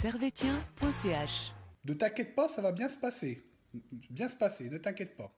[0.00, 1.52] servetien.ch.
[1.84, 3.44] Ne t'inquiète pas, ça va bien se passer.
[4.10, 5.30] Bien se passer, ne t'inquiète pas.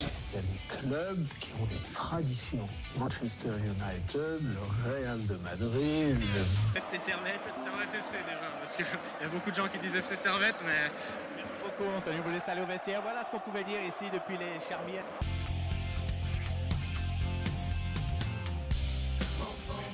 [0.00, 2.64] Il y a des clubs qui ont des traditions.
[2.98, 6.78] Manchester United, le Real de Madrid, le...
[6.78, 10.16] FC Servette, Servette FC déjà, parce qu'il y a beaucoup de gens qui disent FC
[10.16, 10.90] Servette, mais...
[11.36, 13.02] Merci beaucoup Anthony, vous laissez aller au vestiaire.
[13.02, 15.04] Voilà ce qu'on pouvait dire ici depuis les Charmières.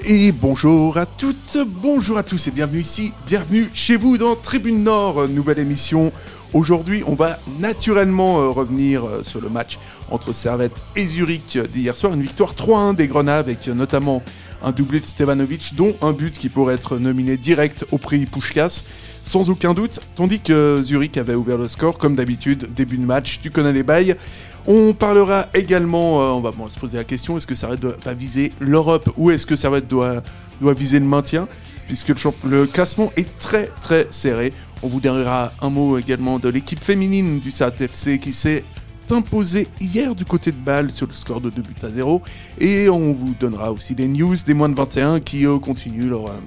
[0.08, 4.84] Et bonjour à toutes, bonjour à tous et bienvenue ici, bienvenue chez vous dans Tribune
[4.84, 6.12] Nord, nouvelle émission.
[6.52, 11.96] Aujourd'hui, on va naturellement euh, revenir euh, sur le match entre Servette et Zurich d'hier
[11.96, 14.22] soir, une victoire 3-1 des Grenats avec euh, notamment
[14.62, 18.84] un doublé de Stevanovic, dont un but qui pourrait être nominé direct au prix Pushkas,
[19.26, 23.40] sans aucun doute, tandis que Zurich avait ouvert le score, comme d'habitude, début de match,
[23.42, 24.16] tu connais les bails.
[24.68, 28.52] On parlera également, euh, on va se poser la question, est-ce que doit, va viser
[28.60, 30.22] l'Europe ou est-ce que Servette doit,
[30.60, 31.48] viser le maintien
[31.86, 32.12] puisque
[32.44, 34.52] le, classement est très très serré.
[34.82, 38.64] On vous donnera un mot également de l'équipe féminine du SAT-FC qui s'est
[39.10, 42.22] imposée hier du côté de Bâle sur le score de 2 buts à 0.
[42.58, 46.26] Et on vous donnera aussi des news des moins de 21 qui eux continuent leur,
[46.26, 46.40] euh,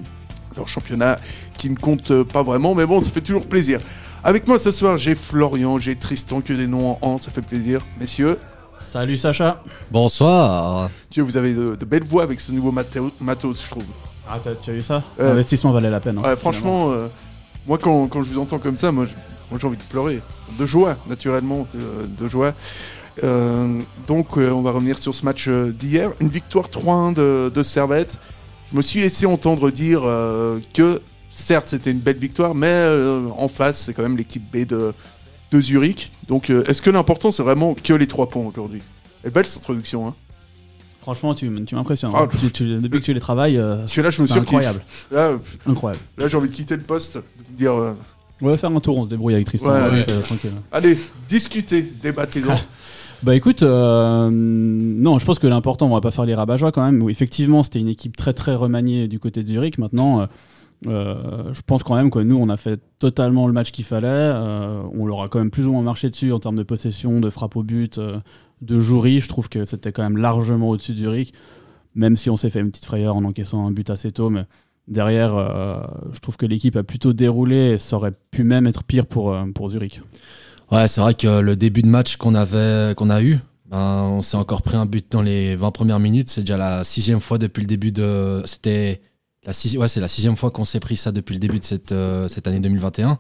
[0.59, 1.17] leur championnat
[1.57, 3.79] qui ne compte pas vraiment, mais bon, ça fait toujours plaisir.
[4.23, 7.41] Avec moi ce soir, j'ai Florian, j'ai Tristan, que des noms en an, ça fait
[7.41, 7.79] plaisir.
[7.99, 8.38] Messieurs,
[8.77, 9.61] Salut Sacha.
[9.91, 10.89] Bonsoir.
[11.11, 13.83] Dieu, vous avez de, de belles voix avec ce nouveau matos, je trouve.
[14.30, 16.17] Ah, t'as- tu as vu ça Euh, L'investissement valait la peine.
[16.17, 17.07] hein, Ouais, franchement, euh,
[17.67, 20.21] moi quand, quand je vous entends comme ça, moi j'ai envie de pleurer.
[20.57, 22.53] De joie, naturellement, euh, de joie.
[23.23, 26.11] Euh, donc euh, on va revenir sur ce match euh, d'hier.
[26.21, 28.17] Une victoire 3-1 de, de Servette.
[28.72, 33.28] Je me suis laissé entendre dire euh, que certes c'était une belle victoire, mais euh,
[33.38, 34.94] en face c'est quand même l'équipe B de,
[35.52, 36.11] de Zurich.
[36.28, 38.81] Donc euh, est-ce que l'important c'est vraiment que les trois points aujourd'hui?
[39.26, 40.08] Est belle cette introduction.
[40.08, 40.16] Hein.
[41.02, 42.11] Franchement, tu, m'impressionnes.
[42.14, 42.30] Ah, hein.
[42.39, 43.58] Tu- tu- depuis que tu les travailles,
[44.02, 44.81] là je me c'est suis incroyable.
[45.11, 45.31] Là,
[45.66, 46.04] Incroyable.
[46.17, 47.22] là j'ai envie de quitter le poste, de
[47.55, 47.93] dire euh,
[48.42, 49.72] On va faire un tour, on se débrouille avec Tristan.
[49.72, 50.05] Ouais, Ouais,
[50.72, 52.60] allez, discutez, débattez-en.
[53.21, 56.83] Bah écoute, euh, non, je pense que l'important, on va pas faire les rabat quand
[56.83, 57.09] même.
[57.09, 59.77] effectivement, c'était une équipe très très remaniée du côté de Zurich.
[59.77, 60.25] Maintenant, euh,
[60.87, 64.07] euh, je pense quand même que nous, on a fait totalement le match qu'il fallait.
[64.07, 67.19] Euh, on leur a quand même plus ou moins marché dessus en termes de possession,
[67.19, 68.19] de frappe au but, euh,
[68.61, 69.21] de jouerie.
[69.21, 71.33] Je trouve que c'était quand même largement au-dessus de Zurich,
[71.95, 74.30] même si on s'est fait une petite frayeur en encaissant un but assez tôt.
[74.30, 74.45] Mais
[74.87, 75.81] derrière, euh,
[76.13, 79.37] je trouve que l'équipe a plutôt déroulé et ça aurait pu même être pire pour,
[79.53, 80.01] pour Zurich.
[80.71, 84.21] Ouais, c'est vrai que le début de match qu'on avait, qu'on a eu, ben, on
[84.21, 86.30] s'est encore pris un but dans les 20 premières minutes.
[86.30, 88.43] C'est déjà la sixième fois depuis le début de.
[88.45, 89.02] C'était
[89.43, 91.91] la ouais, c'est la sixième fois qu'on s'est pris ça depuis le début de cette,
[91.91, 93.17] euh, cette année 2021.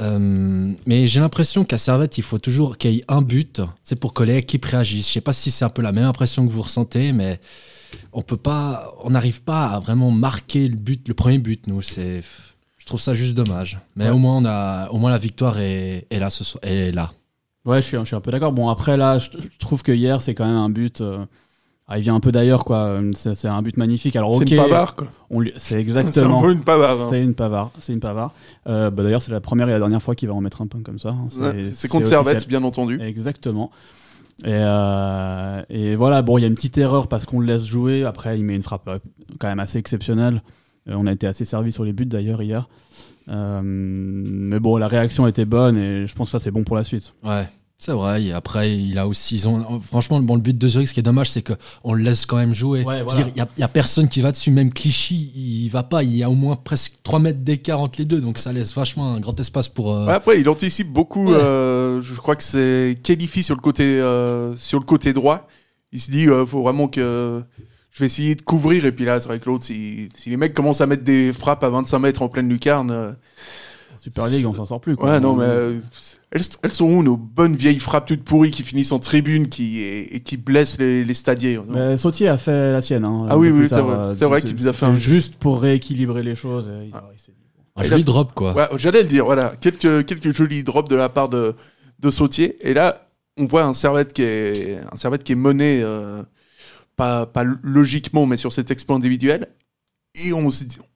[0.00, 3.60] Euh, mais j'ai l'impression qu'à Servette, il faut toujours qu'il y ait un but.
[3.84, 5.06] C'est pour que l'équipe réagisse.
[5.06, 7.38] Je sais pas si c'est un peu la même impression que vous ressentez, mais
[8.12, 11.66] on peut pas, on n'arrive pas à vraiment marquer le but, le premier but.
[11.66, 12.22] Nous, c'est,
[12.90, 13.80] trouve ça juste dommage.
[13.96, 14.10] Mais Ouais.
[14.10, 17.12] au moins, on a, au moins la victoire est, est là ce soir, est là.
[17.64, 18.52] Ouais, je suis, je suis un peu d'accord.
[18.52, 21.00] Bon, après, là, je, je trouve que hier, c'est quand même un but.
[21.00, 21.24] euh,
[21.92, 23.00] ah, il vient un peu d'ailleurs, quoi.
[23.14, 24.14] C'est c'est un but magnifique.
[24.14, 24.44] Alors, ok.
[24.48, 25.08] C'est une pavard, quoi.
[25.28, 26.40] on lui- C'est C'est un exactement.
[26.40, 27.00] peu une pavard.
[27.00, 27.06] hein.
[27.10, 27.72] C'est une pavard.
[27.80, 28.32] C'est une pavard.
[28.68, 30.66] Euh, bah, d'ailleurs, c'est la première et la dernière fois qu'il va en mettre un
[30.68, 31.10] peu comme ça.
[31.10, 31.26] hein.
[31.40, 33.00] Ouais, C'est contre Servette, bien entendu.
[33.02, 33.70] Exactement.
[34.44, 37.66] Et, euh, et voilà, bon, il y a une petite erreur parce qu'on le laisse
[37.66, 38.04] jouer.
[38.04, 38.98] Après, il met une frappe euh,
[39.38, 40.42] quand même assez exceptionnelle.
[40.90, 42.68] Euh, on a été assez servi sur les buts d'ailleurs hier.
[43.28, 46.74] Euh, mais bon, la réaction était bonne et je pense que ça, c'est bon pour
[46.76, 47.12] la suite.
[47.22, 47.46] Ouais,
[47.78, 48.24] c'est vrai.
[48.24, 51.00] Et après, il a aussi, ils ont, franchement, bon, le but de Zurich, ce qui
[51.00, 52.82] est dommage, c'est qu'on le laisse quand même jouer.
[52.82, 53.20] Ouais, veux voilà.
[53.28, 56.02] Il n'y a, il y a personne qui va dessus, même Clichy, il va pas.
[56.02, 58.74] Il y a au moins presque 3 mètres d'écart entre les deux, donc ça laisse
[58.74, 59.94] vachement un grand espace pour.
[59.94, 61.28] euh, Ouais, après, il anticipe beaucoup.
[61.28, 61.34] Ouais.
[61.36, 65.46] euh, je crois que c'est Kelifi sur le côté euh, sur le côté droit.
[65.92, 67.42] Il se dit, euh, faut vraiment que
[67.90, 68.84] je vais essayer de couvrir.
[68.84, 71.32] Et puis là, c'est vrai que l'autre, si, si les mecs commencent à mettre des
[71.32, 73.10] frappes à 25 mètres en pleine lucarne, euh,
[73.94, 74.96] En Super League, on s'en sort plus.
[74.96, 75.10] Quoi.
[75.12, 75.78] ouais, non, mais euh,
[76.30, 79.78] elles, elles sont où nos bonnes vieilles frappes toutes pourries qui finissent en tribune, qui
[79.80, 81.58] et, et qui blessent les, les stadiers.
[81.68, 83.04] Mais Sautier a fait la sienne.
[83.04, 83.96] hein, Ah oui, peu oui, c'est vrai.
[83.96, 86.70] euh, C'est vrai qu'il nous a fait un- juste pour rééquilibrer les choses.
[86.84, 86.96] il- dit,
[87.76, 88.52] un joli drop, quoi.
[88.54, 89.54] Ouais, j'allais le dire, voilà.
[89.60, 91.54] Quelques, quelques jolis drops de la part de,
[91.98, 92.56] de Sautier.
[92.68, 93.06] Et là,
[93.38, 96.22] on voit un servette qui est, un servette qui est mené, euh,
[96.96, 99.48] pas, pas logiquement, mais sur cet exploit individuel.
[100.24, 100.48] Et on,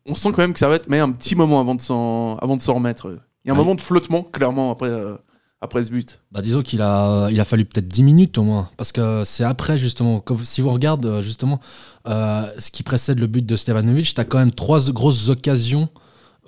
[0.07, 3.07] on sent quand même que Servette met un petit moment avant de s'en, remettre.
[3.45, 3.63] Il y a un Ouais.
[3.63, 5.17] moment de flottement, clairement, après, euh,
[5.61, 6.21] après ce but.
[6.33, 8.71] Bah, disons qu'il a, il a fallu peut-être 10 minutes au moins.
[8.77, 11.61] Parce que c'est après, justement, si vous regardez, euh, justement,
[12.07, 15.89] euh, ce qui précède le but de Stevanovic, tu as quand même trois grosses occasions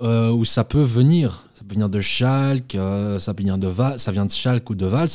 [0.01, 1.45] euh, où ça peut venir.
[1.55, 2.77] Ça peut venir de Schalke,
[3.17, 5.09] ça peut venir de Val, ça vient de Schalke ou de Vals.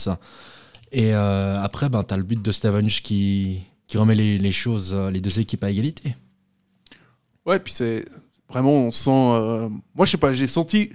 [0.90, 3.61] Et après, ben, tu as le but de Stevanovic qui,
[3.92, 6.16] qui remet les, choses, euh, les deux équipes à égalité.
[7.44, 8.06] Ouais, puis c'est
[8.48, 9.10] Vraiment, on sent.
[9.10, 10.88] euh, Moi, je sais pas, j'ai senti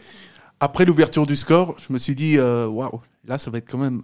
[0.59, 3.77] après l'ouverture du score, je me suis dit, euh, waouh, là, ça va être quand
[3.77, 4.01] même.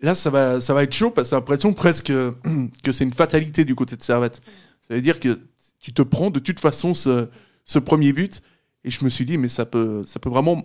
[0.00, 2.34] Là, ça va, ça va être chaud parce que j'ai l'impression presque que
[2.92, 4.40] c'est une fatalité du côté de Servette.
[4.88, 5.38] Ça veut dire que
[5.78, 8.40] tu te prends de toute façon ce, premier but.
[8.82, 10.62] Et je me suis dit, mais ça peut, ça peut vraiment.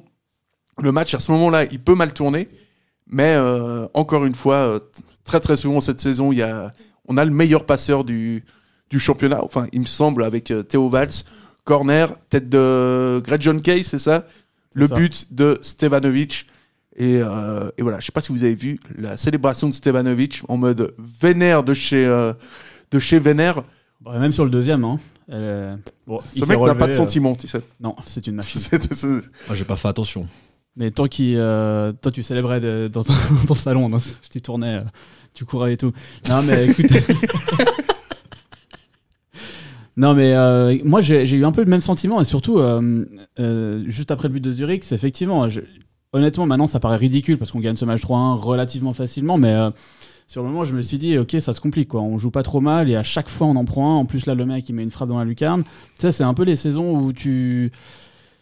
[0.77, 2.48] Le match, à ce moment-là, il peut mal tourner.
[3.07, 3.38] Mais
[3.94, 4.80] encore une fois,
[5.25, 6.74] très très souvent cette saison, il y a,
[7.10, 8.44] on a le meilleur passeur du,
[8.90, 9.44] du championnat.
[9.44, 11.10] Enfin, il me semble, avec euh, Théo Valls.
[11.66, 14.26] Corner, tête de Greg John Kay, c'est ça?
[14.74, 14.96] Le ça.
[14.96, 16.48] but de Stevanovic.
[16.96, 20.42] Et, euh, et voilà, je sais pas si vous avez vu la célébration de Stevanovic
[20.48, 22.34] en mode vénère de chez, euh,
[22.92, 23.64] de chez Vénère.
[24.02, 25.00] Bah, même sur le deuxième, hein.
[26.08, 27.62] Bon, Ce mec n'a pas de sentiments, tu sais.
[27.80, 28.62] Non, c'est une machine.
[29.48, 30.28] Moi, j'ai pas fait attention.
[30.76, 33.98] Mais tant qu'il, euh, toi, tu célébrais de- dans ton, dans ton salon, non,
[34.32, 34.82] tu tournais, euh,
[35.39, 35.94] tu courais et tout.
[36.27, 36.91] Non, mais écoute.
[39.95, 43.06] non, mais euh, moi, j'ai eu un peu le même sentiment et surtout, euh,
[43.39, 45.47] euh, juste après le but de Zurich, c'est effectivement,
[46.12, 49.56] honnêtement, maintenant, ça paraît ridicule parce qu'on gagne ce match 3-1 relativement facilement, mais
[50.27, 52.01] sur le moment, je me suis dit, ok, ça se complique, quoi.
[52.01, 54.00] On joue pas trop mal et à chaque fois, on en prend un.
[54.00, 55.63] En plus, là, le mec, il met une frappe dans la lucarne.
[55.63, 55.69] Tu
[56.00, 57.71] sais, c'est un peu les saisons où tu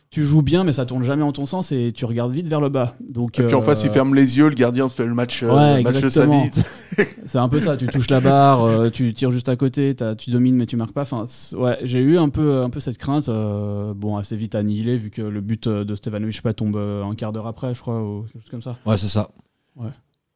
[0.09, 2.61] tu joues bien, mais ça tourne jamais en ton sens et tu regardes vite vers
[2.61, 2.95] le bas.
[3.09, 5.43] Donc, Et puis en euh, face, il ferme les yeux, le gardien fait le match,
[5.43, 6.25] euh, Ouais, le match de sa
[7.25, 7.75] c'est un peu ça.
[7.75, 10.93] Tu touches la barre, euh, tu tires juste à côté, tu domines, mais tu marques
[10.93, 11.01] pas.
[11.01, 11.25] Enfin,
[11.57, 13.29] ouais, j'ai eu un peu, un peu cette crainte.
[13.29, 17.03] euh, bon, assez vite annihilé vu que le but euh, de Stevanovic, pas, tombe euh,
[17.03, 18.77] un quart d'heure après, je crois, ou quelque chose comme ça.
[18.85, 19.29] Ouais, c'est ça.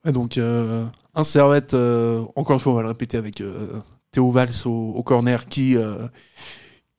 [0.05, 3.67] Et donc, euh, un servette, euh, encore une fois, on va le répéter avec euh,
[4.11, 6.07] Théo Valls au, au corner qui, euh,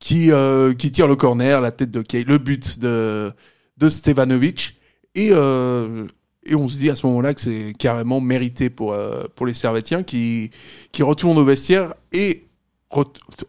[0.03, 3.31] qui, euh, qui tire le corner, la tête de Kay, le but de,
[3.79, 4.77] de Stevanovic.
[5.15, 6.09] Et, euh,
[6.45, 9.55] et on se dit à ce moment-là que c'est carrément mérité pour, euh, pour les
[9.55, 10.51] Servettiens qui,
[10.91, 12.49] qui retournent au vestiaire et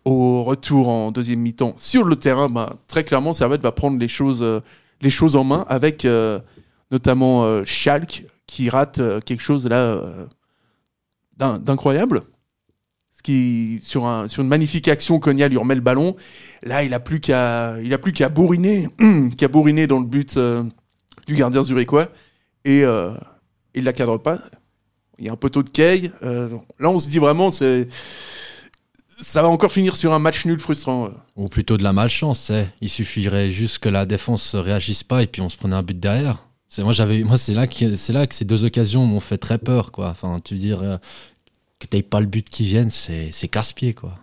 [0.06, 4.08] au retour en deuxième mi-temps sur le terrain, ben, très clairement, Servette va prendre les
[4.08, 4.46] choses,
[5.02, 6.08] les choses en main avec
[6.92, 10.00] notamment Schalke qui rate quelque chose là
[11.38, 12.22] d'in- d'incroyable.
[13.24, 16.16] Qui sur un sur une magnifique action, Konya lui remet le ballon.
[16.62, 18.88] Là, il a plus qu'à il a plus qu'à bourriner
[19.38, 20.64] qu'à dans le but euh,
[21.26, 22.10] du gardien zurichois
[22.66, 23.12] et euh,
[23.74, 24.40] il la cadre pas.
[25.20, 26.12] Il y a un poteau de Kay.
[26.24, 26.50] euh,
[26.80, 27.88] là, on se dit vraiment c'est
[29.22, 31.10] ça va encore finir sur un match nul frustrant.
[31.36, 32.68] Ou plutôt de la malchance, c'est.
[32.82, 36.00] Il suffirait juste que la défense réagisse pas et puis on se prenait un but
[36.00, 36.46] derrière.
[36.68, 39.38] C'est moi j'avais moi c'est là que c'est là que ces deux occasions m'ont fait
[39.38, 40.10] très peur quoi.
[40.10, 40.98] Enfin, tu veux euh,
[41.84, 44.16] que t'aies pas le but qui vienne, c'est c'est casse-pied quoi.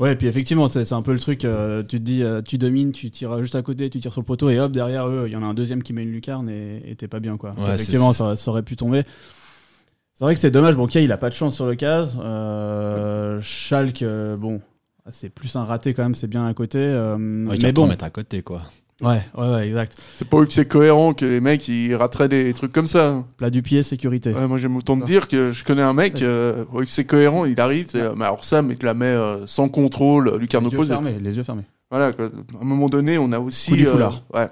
[0.00, 1.44] Ouais, et puis effectivement, c'est c'est un peu le truc.
[1.44, 4.22] euh, tu te dis, euh, tu domines, tu tires juste à côté, tu tires sur
[4.22, 6.10] le poteau, et hop, derrière eux, il y en a un deuxième qui met une
[6.12, 7.50] lucarne et t'es pas bien, quoi.
[7.58, 9.04] Ouais, effectivement, ça, ça aurait pu tomber.
[10.14, 10.76] C'est vrai que c'est dommage.
[10.76, 12.16] Bon, Kay, il a pas de chance sur le case.
[12.20, 14.60] Euh, Schalke, euh, bon,
[15.10, 16.78] c'est plus un raté quand même, c'est bien à côté.
[16.78, 18.62] Ouais, mais bon, mettre à côté quoi.
[19.02, 19.96] Ouais, ouais, ouais, exact.
[20.16, 23.08] C'est pas c'est cohérent que les mecs ils rateraient des trucs comme ça.
[23.08, 23.26] hein.
[23.36, 24.32] Plat du pied, sécurité.
[24.32, 27.60] Ouais, moi j'aime autant te dire que je connais un mec, euh, UFC cohérent, il
[27.60, 30.64] arrive, c'est, euh, mais alors ça, mais tu la mets euh, sans contrôle, les lucarne
[30.64, 30.90] yeux opposée.
[30.92, 31.64] fermés, les yeux fermés.
[31.90, 32.26] Voilà, quoi.
[32.26, 33.70] à un moment donné, on a aussi.
[33.72, 34.22] Coup du euh, foulard.
[34.34, 34.46] ouais.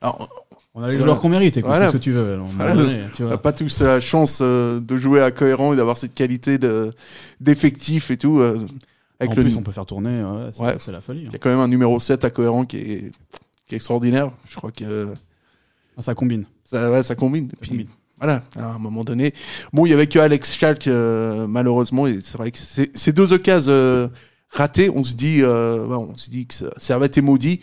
[0.00, 0.28] Alors,
[0.74, 1.04] On a les Voilà.
[1.04, 1.86] joueurs qu'on mérite, écoute, Voilà.
[1.86, 2.38] qu'est-ce que tu veux.
[2.56, 2.74] Voilà.
[2.74, 3.34] donné, tu on vois.
[3.34, 6.90] n'a pas tous la chance euh, de jouer à cohérent et d'avoir cette qualité de,
[7.40, 8.38] d'effectif et tout.
[8.40, 8.58] euh,
[9.20, 10.74] avec en le, plus, on peut faire tourner, ouais, c'est Ouais.
[10.78, 11.20] c'est la folie.
[11.20, 11.28] hein.
[11.28, 13.10] Il y a quand même un numéro 7 à cohérent qui est,
[13.66, 14.30] qui est extraordinaire.
[14.48, 15.12] Je crois que
[15.96, 16.44] Ah, Ça combine.
[16.64, 17.46] ça, ouais, ça combine.
[17.46, 17.88] Et Ça puis, combine.
[18.18, 19.34] Voilà, à un moment donné.
[19.72, 23.32] Bon, il y avait que Alex Schalk, euh, malheureusement, et c'est vrai que ces deux
[23.32, 24.08] occasions euh,
[24.48, 27.60] ratées, on se dit, euh, on se dit que Servette est maudit.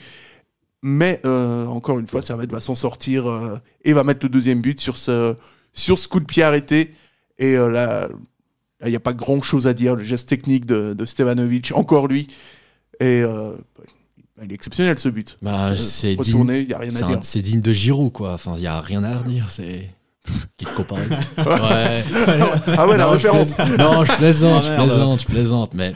[0.82, 4.96] Mais encore une fois, Servette va s'en sortir et va mettre le deuxième but sur
[4.96, 5.36] ce,
[5.74, 6.94] sur ce coup de pied arrêté.
[7.38, 8.08] Et là,
[8.86, 9.96] il n'y a pas grand chose à dire.
[9.96, 12.28] Le geste technique de, de Stevanovic, encore lui.
[13.02, 13.22] Et
[14.44, 15.38] il est exceptionnel ce but.
[15.42, 17.18] Bah, Euh, c'est digne, Retourné, il n'y a rien à c'est dire.
[17.18, 18.34] un- c'est digne de Giroud quoi.
[18.34, 19.90] Enfin, il y a rien à redire, c'est
[20.58, 21.00] qui te compare.
[21.00, 22.04] ouais.
[22.78, 23.58] Ah ouais, la Non, référence.
[23.78, 25.74] Non, je plaisante, Ah, je plaisante, je plaisante.
[25.74, 25.94] Mais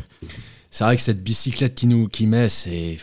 [0.70, 2.98] c'est vrai que cette bicyclette qui nous qui met, c'est.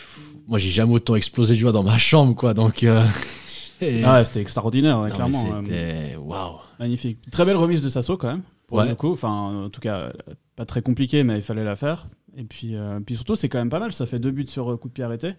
[0.48, 2.54] Moi, j'ai jamais autant explosé de joie dans ma chambre, quoi.
[2.54, 2.82] Donc.
[2.82, 3.04] euh,
[3.80, 5.54] et- Ah ouais, c'était extraordinaire, ouais, Non, mais clairement.
[5.58, 6.16] euh, C'était.
[6.16, 6.56] Waouh.
[6.80, 7.18] Magnifique.
[7.30, 8.42] Très belle remise de Sasso quand même.
[8.66, 8.88] Pour Ouais.
[8.88, 9.12] le coup.
[9.12, 10.10] Enfin, en tout cas, euh,
[10.56, 12.06] pas très compliqué, mais il fallait la faire.
[12.36, 13.92] Et puis, euh, puis surtout, c'est quand même pas mal.
[13.92, 15.34] Ça fait deux buts sur euh, coup de pied arrêté.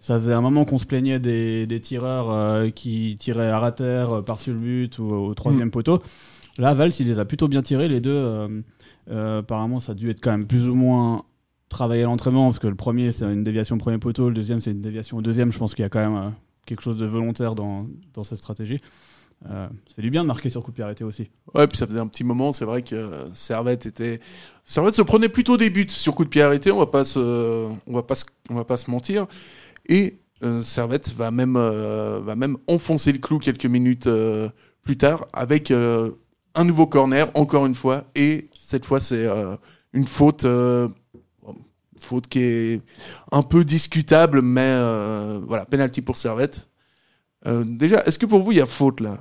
[0.00, 4.06] Ça faisait un moment qu'on se plaignait des, des tireurs euh, qui tiraient à rater
[4.24, 6.02] par-dessus le but ou au troisième poteau.
[6.58, 8.62] Là, Valls, il les a plutôt bien tirés, les deux.
[9.10, 11.24] apparemment, ça a dû être quand même plus ou moins
[11.68, 14.60] travaillé à l'entraînement, parce que le premier, c'est une déviation au premier poteau, le deuxième,
[14.60, 15.52] c'est une déviation au deuxième.
[15.52, 16.32] Je pense qu'il y a quand même
[16.66, 18.80] quelque chose de volontaire dans, dans cette stratégie.
[19.48, 21.30] Euh, ça fait du bien de marquer sur coup de pied arrêté aussi.
[21.54, 24.20] Ouais, puis ça faisait un petit moment, c'est vrai que Servette était
[24.66, 27.68] Servette se prenait plutôt des buts sur coup de pied arrêté, on va pas se
[27.86, 29.26] on va pas se, on va pas se mentir.
[29.88, 34.48] Et euh, Servette va même, euh, va même enfoncer le clou quelques minutes euh,
[34.82, 36.12] plus tard avec euh,
[36.54, 38.04] un nouveau corner, encore une fois.
[38.14, 39.26] Et cette fois, c'est
[39.92, 40.46] une faute,
[41.98, 42.82] faute qui est
[43.30, 44.74] un peu discutable, mais
[45.46, 46.68] voilà, penalty pour Servette.
[47.46, 49.18] Euh, déjà, est-ce que pour vous, il y a faute là?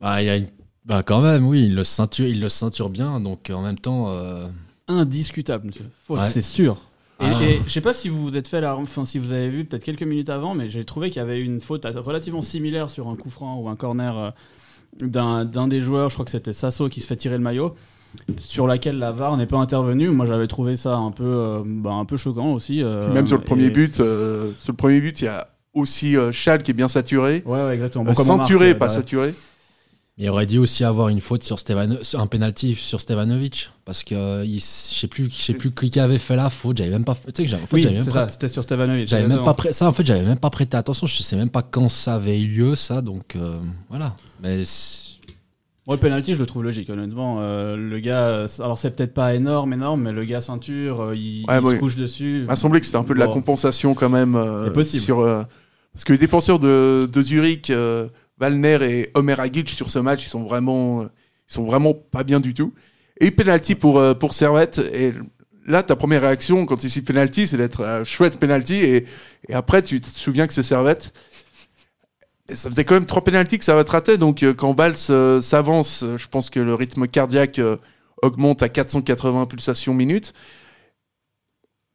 [0.00, 0.48] Bah, il y a une-
[0.84, 4.06] bah, quand même, oui, il le ceinture, il le ceinture bien, donc en même temps.
[4.10, 4.46] euh,
[4.88, 5.86] Indiscutable, monsieur.
[6.06, 6.30] Faut- Ouais.
[6.30, 6.76] C'est sûr.
[7.20, 7.42] Et, Ah.
[7.44, 9.64] et je sais pas si vous vous êtes fait la, enfin si vous avez vu
[9.64, 13.08] peut-être quelques minutes avant, mais j'ai trouvé qu'il y avait une faute relativement similaire sur
[13.08, 14.30] un coup franc ou un corner euh,
[15.00, 16.10] d'un d'un des joueurs.
[16.10, 17.74] Je crois que c'était Sasso qui se fait tirer le maillot,
[18.38, 20.08] sur laquelle la VAR n'est pas intervenue.
[20.10, 22.82] Moi, j'avais trouvé ça un peu, euh, bah, un peu choquant aussi.
[22.82, 25.46] euh, Même sur le premier et- but, euh, sur le premier but, il y a
[25.74, 27.42] aussi euh, Schall qui est bien saturé.
[27.46, 28.04] Ouais, ouais, exactement.
[28.04, 29.34] Euh, Bon, Ceinturé, marque, pas euh, saturé.
[30.18, 34.04] Il aurait dû aussi avoir une faute sur Stevano, sur un penalty sur Stevanovic parce
[34.04, 36.76] que euh, il- je sais plus, je sais plus qui avait fait la faute.
[36.76, 38.32] J'avais même pas, tu sais que j'avais, en fait, Oui, j'avais même c'est pas- ça.
[38.32, 39.08] C'était sur Stevanovic.
[39.08, 39.46] J'avais même exactement.
[39.46, 41.06] pas prêt, ça en fait j'avais même pas prêté attention.
[41.06, 43.56] Je sais même pas quand ça avait eu lieu ça, donc euh,
[43.88, 44.14] voilà.
[44.42, 44.62] Mais
[45.86, 47.38] Moi, le penalty, je le trouve logique, honnêtement.
[47.40, 51.16] Euh, le gars, euh, alors c'est peut-être pas énorme, énorme, mais le gars ceinture, euh,
[51.16, 51.72] il, Ouais, il oui.
[51.74, 52.40] se couche dessus.
[52.42, 54.36] Il m'a semblé que c'était un peu de la compensation quand même.
[54.36, 55.02] euh, C'est possible.
[55.02, 55.42] Sur, euh,
[55.92, 58.08] parce que les défenseurs de, Zurich, euh,
[58.38, 61.04] Valner et Omer Agic sur ce match, ils sont vraiment, euh,
[61.48, 62.72] ils sont vraiment pas bien du tout.
[63.20, 64.78] Et penalty pour euh, pour Servette.
[64.78, 65.12] Et
[65.66, 68.74] là, ta première réaction quand il dit penalty, c'est d'être euh, chouette penalty.
[68.74, 69.06] Et,
[69.52, 71.12] après, tu te souviens que c'est Servette.
[72.48, 74.18] Et ça faisait quand même trois penalties que Servette ratait.
[74.18, 74.96] Donc euh, quand Valls
[75.42, 77.60] s'avance, je pense que le rythme cardiaque
[78.22, 80.32] augmente à 480 pulsations minutes.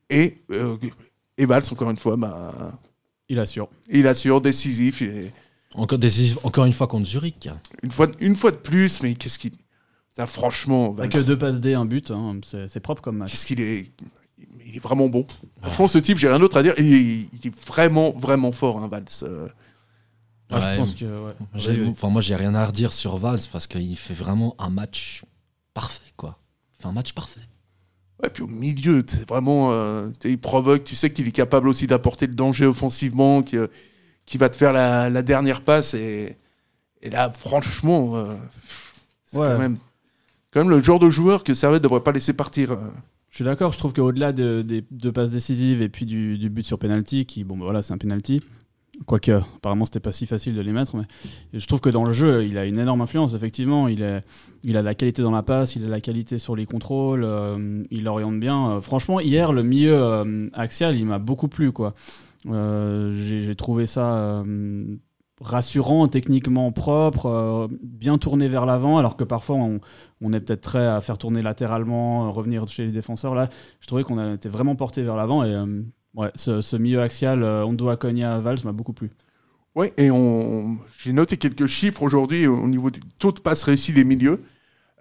[0.10, 0.46] Et,
[1.38, 2.80] et Valls, encore une fois, bah,
[3.30, 3.70] Il assure.
[3.90, 5.02] il assure, décisif.
[5.02, 5.32] Et
[5.76, 7.50] encore décisif, encore une fois contre Zurich.
[7.84, 9.52] une, fois, une fois de plus, mais qu'est-ce qu'il.
[10.16, 13.32] Ça, franchement, deux passes D, un but, hein, c'est c'est propre comme match.
[13.32, 13.92] qu'est-ce qu'il est.
[14.66, 15.26] Il est vraiment bon.
[15.62, 16.74] Franchement, ce type, j'ai rien d'autre à dire.
[16.78, 19.06] Il est, il est vraiment, vraiment fort, hein, Valls.
[19.24, 19.48] Euh,
[20.50, 20.74] Ah, Ouais.
[20.74, 21.06] je pense que.
[21.06, 21.88] ouais.
[21.90, 25.24] Enfin, moi, j'ai rien à redire sur Valls parce qu'il fait vraiment un match
[25.74, 26.40] parfait, quoi.
[26.78, 27.42] Il fait un match parfait.
[28.24, 29.72] Ouais, puis au milieu, c'est vraiment.
[29.74, 33.68] euh, il provoque, tu sais qu'il est capable aussi d'apporter le danger offensivement, qui, euh,
[34.26, 35.94] qui va te faire la, la dernière passe.
[35.94, 36.36] Et,
[37.04, 38.34] et là, franchement, euh,
[39.26, 39.48] c'est Ouais.
[39.52, 39.78] quand, même,
[40.52, 42.76] quand même le genre de joueur que Servette ne devrait pas laisser partir.
[43.30, 46.50] Je suis d'accord, je trouve qu'au-delà de- des deux passes décisives et puis du, du
[46.50, 48.42] but sur penalty, qui, bon, bah voilà, c'est un penalty.
[49.06, 51.04] Quoique, apparemment, c'était pas si facile de les mettre, mais
[51.54, 53.88] je trouve que dans le jeu, il a une énorme influence, effectivement.
[53.88, 54.22] Il, a
[54.82, 58.40] la qualité dans la passe, il a la qualité sur les contrôles, euh, il oriente
[58.40, 58.72] bien.
[58.72, 61.72] Euh, franchement, hier, le milieu euh, axial, il m'a beaucoup plu,
[62.46, 64.44] J'ai trouvé ça
[65.40, 69.58] rassurant, techniquement propre, bien tourné vers l'avant, alors que parfois,
[70.22, 73.36] on, est peut-être prêt à faire tourner latéralement, revenir chez les défenseurs.
[73.36, 73.50] Là,
[73.80, 75.56] je trouvais qu'on été vraiment porté vers l'avant et
[76.16, 79.12] ouais, ce, milieu axial, euh, Ondo Akonia Valls m'a beaucoup plu.
[79.76, 80.78] Ouais, et on...
[80.98, 84.42] j'ai noté quelques chiffres aujourd'hui au niveau du taux de passe réussi des milieux.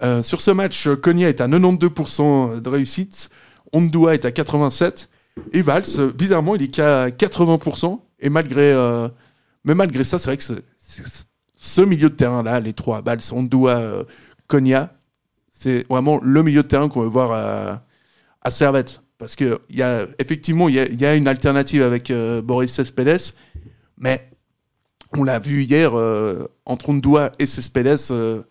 [0.03, 3.31] Euh, sur ce match, Konya est à 92% de réussite,
[3.73, 5.09] Ondua est à 87%,
[5.53, 5.85] et Valls,
[6.15, 8.01] bizarrement, il est qu'à 80%.
[8.21, 9.09] Et malgré, euh,
[9.65, 10.45] mais malgré ça, c'est vrai que
[11.57, 14.05] ce, milieu de terrain-là, les trois, Valls, Ondua,
[14.47, 14.93] Konya,
[15.51, 17.83] c'est vraiment le milieu de terrain qu'on veut voir à,
[18.43, 19.03] à Servette.
[19.19, 22.11] Parce que il y a, effectivement, il y a, il y a une alternative avec
[22.11, 23.35] euh, Boris Cespedes,
[23.97, 24.31] mais
[25.17, 28.11] on l'a vu hier euh, entre Ondua et Cespedes.
[28.11, 28.43] euh,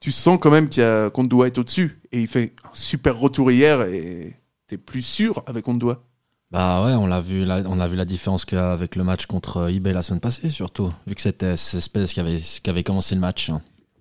[0.00, 2.00] tu sens quand même qu'Ondua est au-dessus.
[2.10, 4.34] Et il fait un super retour hier et
[4.66, 6.02] t'es plus sûr avec Ondua.
[6.50, 8.96] Bah ouais, on l'a vu, la, on a vu la différence qu'il y a avec
[8.96, 12.68] le match contre eBay la semaine passée, surtout, vu que c'était Cespedes qui avait, qui
[12.68, 13.52] avait commencé le match.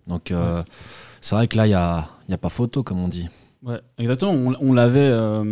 [0.07, 0.33] Donc
[1.21, 3.29] c'est vrai que là, il n'y a, y a pas photo, comme on dit.
[3.63, 4.31] Ouais, exactement.
[4.33, 4.99] On, on l'avait.
[5.11, 5.43] euh,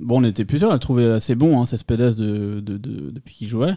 [0.00, 3.34] bon, on était plusieurs à le trouver assez bon, hein, Cespedes, de, de, de- depuis
[3.34, 3.74] qu'il jouait.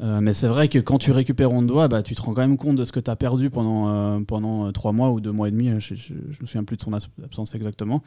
[0.00, 2.56] Euh, mais c'est vrai que quand tu récupères Ondoa, bah, tu te rends quand même
[2.56, 5.30] compte de ce que tu as perdu pendant, euh, pendant euh, trois mois ou deux
[5.30, 5.68] mois et demi.
[5.68, 8.02] hein, Je, je me souviens plus de son absence exactement.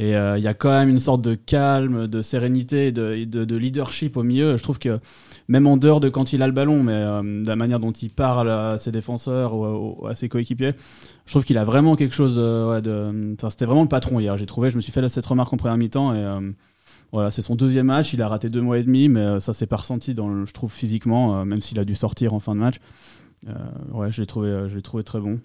[0.00, 3.44] Et euh, il y a quand même une sorte de calme, de sérénité de, de-
[3.44, 4.56] de leadership au milieu.
[4.56, 5.00] Je trouve que
[5.48, 7.90] même en dehors de quand il a le ballon, mais euh, de la manière dont
[7.90, 10.74] il parle à ses défenseurs ou à, ses coéquipiers,
[11.26, 12.68] je trouve qu'il a vraiment quelque chose de.
[12.70, 14.36] ouais, c'était vraiment le patron hier.
[14.38, 16.18] J'ai trouvé, je me suis fait cette remarque en première mi-temps et.
[16.18, 16.52] euh,
[17.10, 19.66] voilà, c'est son deuxième match, il a raté deux mois et demi, mais ça s'est
[19.66, 22.76] pas ressenti, je trouve, physiquement, même s'il a dû sortir en fin de match.
[23.92, 25.40] Ouais, je l'ai trouvé, trouvé très bon.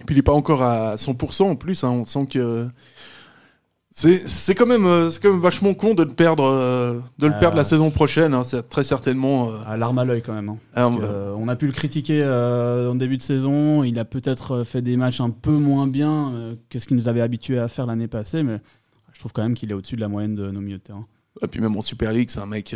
[0.00, 1.82] Et puis il n'est pas encore à 100% en plus.
[1.82, 2.68] hein, on sent que
[4.00, 7.26] c'est c'est quand même euh, c'est quand même vachement con de le perdre euh, de
[7.26, 7.40] le Euh.
[7.40, 8.32] perdre la saison prochaine.
[8.34, 9.50] hein, c'est très certainement.
[9.50, 10.48] euh, À l'arme à l'œil quand même.
[10.50, 10.58] hein.
[10.74, 13.82] ah, que, on a pu le critiquer euh, en début de saison.
[13.82, 17.08] Il a peut-être fait des matchs un peu moins bien euh, que ce qu'il nous
[17.08, 18.60] avait habitué à faire l'année passée, mais
[19.12, 21.06] je trouve quand même qu'il est au-dessus de la moyenne de nos milieux de terrain.
[21.42, 22.74] Et puis même en Super League, c'est un mec.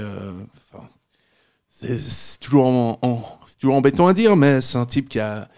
[1.69, 5.49] c'est toujours, en- toujours embêtant à dire, mais c'est un type qui a,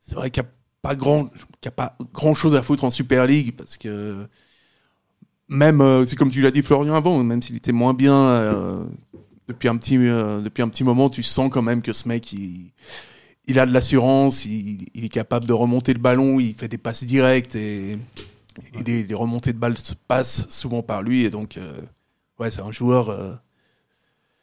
[0.00, 0.46] c'est vrai qu'il a
[0.82, 1.28] pas grand,
[1.60, 4.26] qui a pas grand chose à foutre en Super League parce que
[5.52, 8.84] même, euh, c'est comme tu l'as dit Florian avant, même s'il était moins bien euh,
[9.48, 12.32] depuis un petit, euh, depuis un petit moment, tu sens quand même que ce mec,
[12.32, 17.04] il, a de l'assurance, il, est capable de remonter le ballon, il fait des passes
[17.04, 17.98] directes et,
[18.74, 21.58] et des, remontées de balles se passent souvent par lui et donc,
[22.38, 23.41] ouais, c'est un joueur.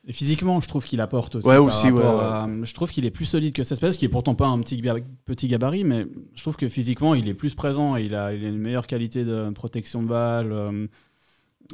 [0.08, 1.48] Et physiquement, je trouve qu'il apporte aussi.
[1.48, 2.62] Ouais, par aussi, ouais, rapport ouais.
[2.62, 4.82] à- je trouve qu'il est plus solide que Cespedes, qui est pourtant pas un petit,
[5.26, 7.96] petit gabarit, mais je trouve que physiquement, il est plus présent.
[7.98, 10.88] et Il a, il a une meilleure qualité de protection de balle euh,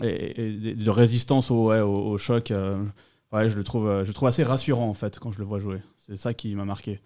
[0.02, 2.52] et, et de résistance au, ouais, au, au choc.
[2.52, 2.84] euh.
[3.32, 5.46] ouais, je le trouve, euh, je le trouve assez rassurant en fait quand je le
[5.46, 5.80] vois jouer.
[6.06, 7.00] C'est ça qui m'a marqué.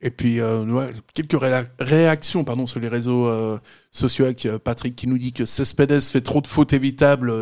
[0.00, 1.40] Et puis, euh, ouais, quelques
[1.80, 3.58] réactions pardon, sur les réseaux euh,
[3.90, 7.32] sociaux avec Patrick qui nous dit que Cespedes fait trop de fautes évitables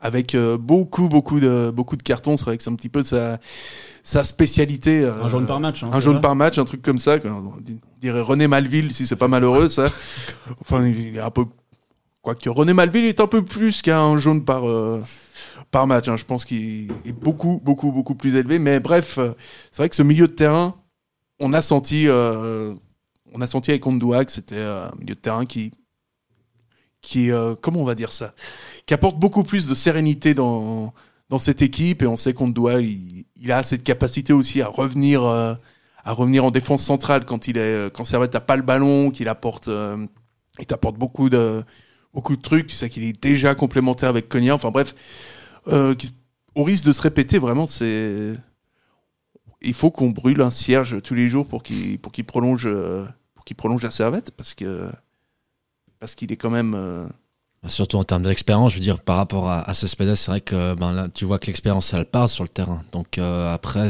[0.00, 2.36] avec euh, beaucoup, beaucoup de, beaucoup de cartons.
[2.36, 3.38] C'est vrai que c'est un petit peu sa,
[4.02, 5.00] sa spécialité.
[5.02, 5.82] euh, Un jaune par match.
[5.82, 7.16] hein, un jaune par match, un truc comme ça.
[7.24, 7.52] On
[8.00, 9.90] dirait René Malville si c'est pas malheureux, ça.
[10.60, 11.44] Enfin, il est un peu.
[12.22, 15.00] Quoique René Malville est un peu plus qu'un jaune par, euh,
[15.70, 16.08] par match.
[16.08, 16.16] hein.
[16.16, 18.58] Je pense qu'il est beaucoup, beaucoup, beaucoup plus élevé.
[18.58, 19.18] Mais bref,
[19.70, 20.74] c'est vrai que ce milieu de terrain,
[21.38, 22.74] on a senti, euh,
[23.32, 23.84] on a senti avec
[24.30, 25.70] c'était un milieu de terrain qui,
[27.06, 28.32] qui, euh, comment on va dire ça,
[28.84, 30.92] qui apporte beaucoup plus de sérénité dans,
[31.30, 32.02] dans cette équipe.
[32.02, 35.54] Et on sait qu'Ondua, il, il a cette capacité aussi à revenir, euh,
[36.04, 39.28] à revenir en défense centrale quand il est, quand Servette n'a pas le ballon, qu'il
[39.28, 40.04] apporte, euh,
[40.66, 41.62] t'apporte beaucoup de,
[42.12, 42.66] beaucoup de trucs.
[42.66, 44.56] Tu sais qu'il est déjà complémentaire avec Konya.
[44.56, 44.96] Enfin bref,
[45.68, 45.94] euh,
[46.56, 48.32] au risque de se répéter, vraiment, c'est
[49.62, 53.06] il faut qu'on brûle un cierge tous les jours pour qu'il pour qu'il prolonge euh,
[53.36, 54.90] pour qu'il prolonge la servette parce que
[56.00, 57.06] parce qu'il est quand même euh,
[57.66, 60.74] Surtout en termes d'expérience, je veux dire, par rapport à, à Cespedes, c'est vrai que
[60.74, 62.84] ben, là, tu vois que l'expérience, elle part sur le terrain.
[62.92, 63.88] Donc euh, après,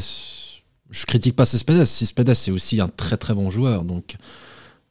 [0.90, 1.84] je critique pas Cespedes.
[1.84, 3.84] Cespedes, c'est aussi un très très bon joueur.
[3.84, 4.16] Donc...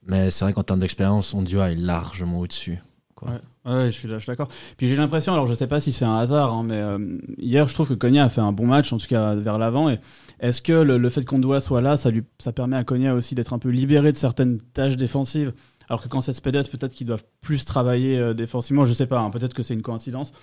[0.07, 2.77] Mais c'est vrai qu'en termes d'expérience, Ondua est largement au-dessus.
[3.15, 3.31] quoi.
[3.31, 3.73] Ouais.
[3.73, 4.49] Ouais, je suis, là- je suis d'accord.
[4.77, 7.67] Puis j'ai l'impression, alors je sais pas si c'est un hasard, hein, mais euh, hier
[7.67, 9.89] je trouve que Konya a fait un bon match, en tout cas vers l'avant.
[9.89, 9.97] Et
[10.39, 13.15] est-ce que le, le fait qu'on doit soit là, ça lui, ça permet à Konya
[13.15, 15.53] aussi d'être un peu libéré de certaines tâches défensives,
[15.89, 18.85] alors que quand c'est Spedes, peut-être qu'ils doivent plus travailler euh, défensivement.
[18.85, 20.33] Je sais pas, hein, peut-être que c'est une coïncidence.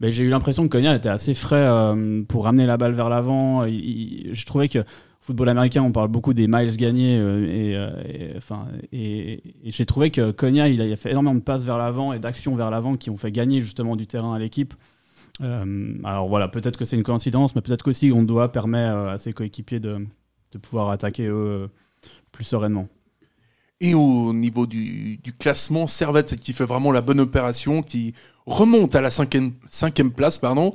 [0.00, 3.08] Mais j'ai eu l'impression que Konya était assez frais euh, pour ramener la balle vers
[3.08, 3.64] l'avant.
[3.66, 4.84] Je trouvais que
[5.20, 7.90] football américain, on parle beaucoup des miles gagnés euh,
[8.92, 12.20] et, et, j'ai trouvé que Konya, il a, fait énormément de passes vers l'avant et
[12.20, 14.74] d'actions vers l'avant qui ont fait gagner justement du terrain à l'équipe.
[15.40, 19.34] Alors voilà, peut-être que c'est une coïncidence, mais peut-être qu'aussi on doit permettre à ses
[19.34, 20.06] coéquipiers de,
[20.62, 21.68] pouvoir attaquer eux
[22.32, 22.88] plus sereinement.
[23.80, 28.14] Et au niveau du, du classement Servette qui fait vraiment la bonne opération qui
[28.46, 30.74] remonte à la cinquième, cinquième place pardon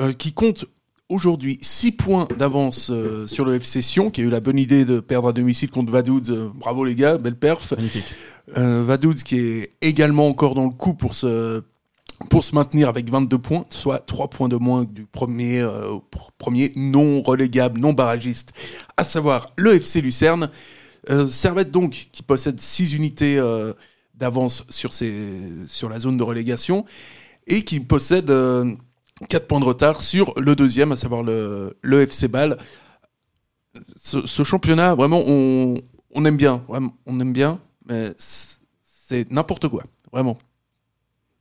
[0.00, 0.64] euh, qui compte
[1.08, 4.84] aujourd'hui 6 points d'avance euh, sur le FC Sion qui a eu la bonne idée
[4.84, 8.04] de perdre à domicile contre Vaduz Euh, bravo les gars belle perf Magnifique.
[8.56, 11.62] Vaduz qui est également encore dans le coup pour se,
[12.28, 15.64] pour se maintenir avec 22 points, soit 3 points de moins du premier,
[16.38, 18.52] premier non relégable, non barragiste,
[18.96, 20.50] à savoir le FC Lucerne.
[21.10, 23.72] Euh, Servette donc qui possède 6 unités euh,
[24.14, 26.84] d'avance sur, sur la zone de relégation
[27.46, 28.32] et qui possède
[29.28, 32.56] 4 points de retard sur le deuxième, à savoir le, le FC Bâle.
[33.96, 35.74] Ce, ce championnat, vraiment, on,
[36.14, 40.38] on aime bien, vraiment, on aime bien, mais c'est n'importe quoi, vraiment.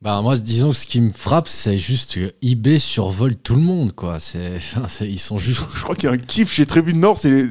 [0.02, 3.62] Bah moi, disons que ce qui me frappe, c'est juste que eBay survole tout le
[3.62, 4.18] monde, quoi.
[4.20, 4.60] C'est,
[5.02, 5.62] ils sont juste.
[5.76, 7.46] Je crois qu'il y a un kiff chez Tribune Nord, c'est les-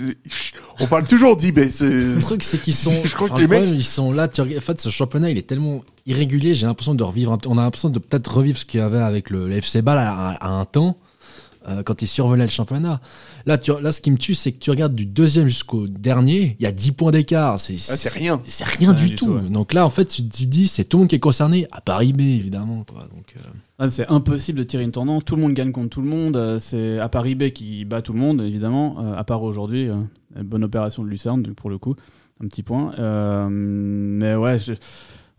[0.80, 2.90] on parle toujours d'eBay, c'est Le truc, c'est qu'ils sont.
[3.04, 4.26] Je crois que les problème, mecs- ils sont là.
[4.26, 6.56] Tu En fait, ce championnat, il est tellement irrégulier.
[6.56, 7.32] J'ai l'impression de revivre.
[7.32, 9.80] un On a l'impression de peut-être revivre ce qu'il y avait avec le, le FC
[9.82, 10.96] Ball à, à- à un temps.
[11.68, 13.01] Euh, quand ils survolaient le championnat.
[13.46, 16.57] Là, tu, là, ce qui me tue, c'est que tu regardes du deuxième jusqu'au dernier,
[16.59, 17.59] il y a 10 points d'écart.
[17.61, 18.40] C'est Ah, rien.
[18.46, 19.27] C'est rien Rien du, du tout.
[19.27, 19.51] tout, ouais.
[19.51, 21.81] Donc là, en fait, tu te dis, c'est tout le monde qui est concerné, à
[21.81, 22.85] part eBay, évidemment.
[22.85, 23.03] Quoi.
[23.14, 23.40] Donc, euh,
[23.79, 25.25] Ah, c'est impossible de tirer une tendance.
[25.25, 26.37] Tout le monde gagne contre tout le monde.
[26.37, 29.14] Euh, C'est à part eBay qui bat tout le monde, évidemment.
[29.16, 29.88] À part aujourd'hui,
[30.42, 31.94] bonne opération de Lucerne pour le coup,
[32.42, 32.92] un petit point.
[32.99, 34.73] Euh, mais ouais, je-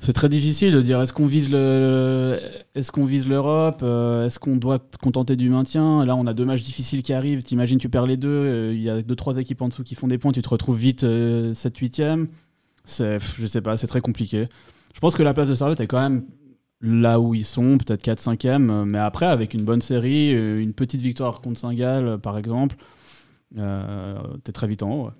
[0.02, 2.40] c'est très difficile de dire est-ce qu'on vise le,
[2.76, 6.06] est-ce qu'on vise l'Europe, euh, est-ce qu'on doit contenter du maintien?
[6.06, 7.44] Là, on a deux matchs difficiles qui arrivent.
[7.44, 8.28] T'imagines, tu perds les deux.
[8.30, 10.32] euh, Il y a deux trois équipes en dessous qui font des points.
[10.32, 11.02] Tu te retrouves vite
[11.54, 12.02] 7 8
[12.84, 14.48] C'est, je sais pas, c'est très compliqué.
[14.94, 16.26] Je pense que la place de Servette est quand même
[16.82, 21.02] là où ils sont, peut-être 4-5e, mais après, avec une bonne série, euh, une petite
[21.02, 22.76] victoire contre Saint-Gall, euh, par exemple,
[23.58, 25.12] euh, t'es très vite en haut.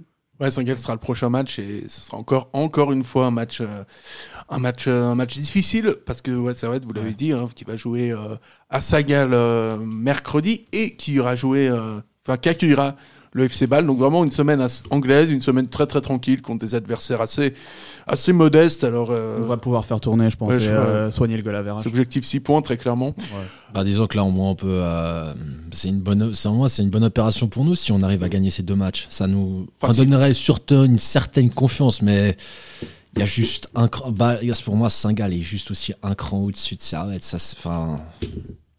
[0.42, 3.62] Ouais, Saint-Gall sera le prochain match et ce sera encore, encore une fois un match,
[3.62, 3.84] euh,
[4.50, 7.14] un match, euh, un match difficile parce que ouais, Servette, vous l'avez Ouais.
[7.14, 8.36] dit, hein, qui va jouer euh,
[8.72, 8.82] à
[9.34, 12.96] euh, mercredi et qui ira jouer enfin, qu'accueillera
[13.34, 13.86] le FC Bâle.
[13.86, 17.54] Donc vraiment une semaine anglaise, une semaine très très tranquille contre des adversaires assez
[18.08, 18.84] assez modestes.
[18.84, 21.44] Alors euh, On va pouvoir faire tourner, je pense, Ouais, et je- euh, soigner le
[21.44, 21.84] goal average.
[21.84, 23.16] c'est objectif 6 points très clairement.
[23.74, 24.68] Bah, disons que là, au moins, on peut.
[24.70, 25.34] euh,
[25.72, 28.50] c'est une bonne, moins, c'est une bonne opération pour nous si on arrive à gagner
[28.50, 29.08] ces deux matchs.
[29.10, 32.36] Ça nous Enfin, redonnerait surtout une certaine confiance, mais
[33.16, 34.12] il y a juste un cran.
[34.12, 37.24] Bah, pour moi, Singal est juste aussi un cran au-dessus de Servette.
[37.24, 38.02] Ça, c'est, enfin,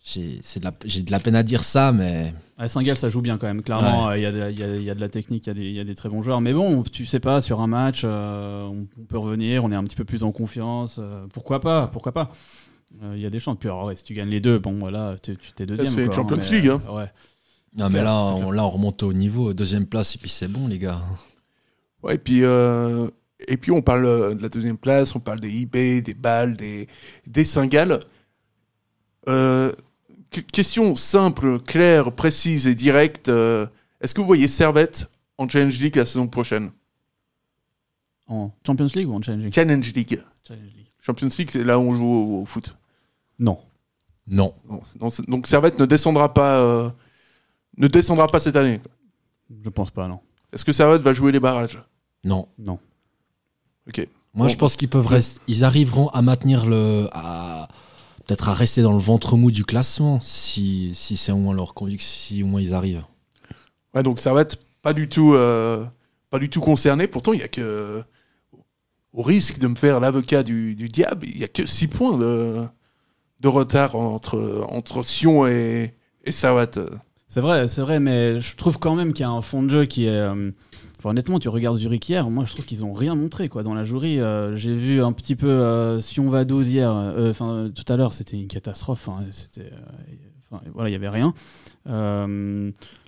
[0.04, 3.08] j'ai, c'est de la, j'ai de la peine à dire ça, mais À Saint-Gall, ça
[3.08, 3.62] joue bien quand même.
[3.62, 5.46] Clairement, euh, il y, a de- il y a- il y a de la technique,
[5.46, 6.40] il y a des- il y, a des très bons joueurs.
[6.40, 9.76] Mais bon, tu sais pas, sur un match, euh, on, on peut revenir, on est
[9.76, 10.96] un petit peu plus en confiance.
[10.98, 12.32] euh, pourquoi pas Pourquoi pas
[13.02, 13.56] Euh, Il y a des chances.
[13.60, 15.86] Puis alors, ouais, si tu gagnes les deux, bon, voilà, tu t'es deuxième.
[15.86, 16.82] c'est Champions mais, League, hein.
[16.88, 17.10] euh, ouais.
[17.78, 20.48] non, mais clair, là, on, là, on remonte au niveau, deuxième place, et puis c'est
[20.48, 21.00] bon, les gars.
[22.02, 23.08] Ouais, et puis, euh,
[23.48, 26.54] et puis on parle euh, de la deuxième place, on parle des eBay, des balles,
[26.56, 26.88] des,
[27.26, 28.00] des Singales.
[29.28, 29.72] Euh,
[30.40, 33.28] question simple, claire, précise et directe.
[33.28, 33.66] euh,
[34.00, 36.70] Est-ce que vous voyez Servette en Challenge League la saison prochaine?
[38.26, 39.54] En Champions League ou en Challenge League?
[39.54, 40.22] Challenge League.
[40.46, 40.86] Challenge League.
[41.04, 42.04] Champions League, c'est là où on joue
[42.38, 42.76] au, au foot.
[43.38, 43.58] Non.
[44.26, 44.54] Non.
[45.28, 46.90] Donc Servette ne descendra pas, euh,
[47.76, 48.78] ne descendra pas cette année.
[48.78, 48.90] quoi.
[49.64, 50.20] Je pense pas, non.
[50.52, 51.82] Est-ce que Servette va jouer les barrages?
[52.24, 52.46] Non.
[52.58, 52.78] Non.
[53.88, 54.06] Ok.
[54.34, 55.40] Moi, Bon, je pense qu'ils peuvent rester.
[55.48, 57.08] Ils arriveront à maintenir le.
[57.12, 57.68] À,
[58.26, 61.74] peut-être à rester dans le ventre mou du classement si, si c'est au moins leur
[61.74, 63.04] conviction, si au moins ils arrivent.
[63.94, 65.84] Ouais, donc Servette, pas du tout, euh,
[66.30, 67.06] pas du tout concerné.
[67.06, 68.02] Pourtant, il y a que,
[69.12, 72.16] au risque de me faire l'avocat du, du diable, il y a que 6 points
[72.16, 72.62] de,
[73.40, 76.80] de retard entre, entre Sion et, et Servette.
[77.28, 79.68] C'est vrai, c'est vrai, mais je trouve quand même qu'il y a un fond de
[79.70, 80.10] jeu qui est.
[80.10, 80.50] euh,
[81.02, 83.74] enfin, honnêtement, tu regardes Zurich hier, moi je trouve qu'ils ont rien montré quoi dans
[83.74, 84.20] la jury.
[84.20, 87.90] euh, J'ai vu un petit peu euh, si on va 12 hier, euh, enfin tout
[87.92, 89.08] à l'heure, c'était une catastrophe.
[89.08, 89.70] hein, c'était,
[90.74, 91.34] voilà, il y avait rien.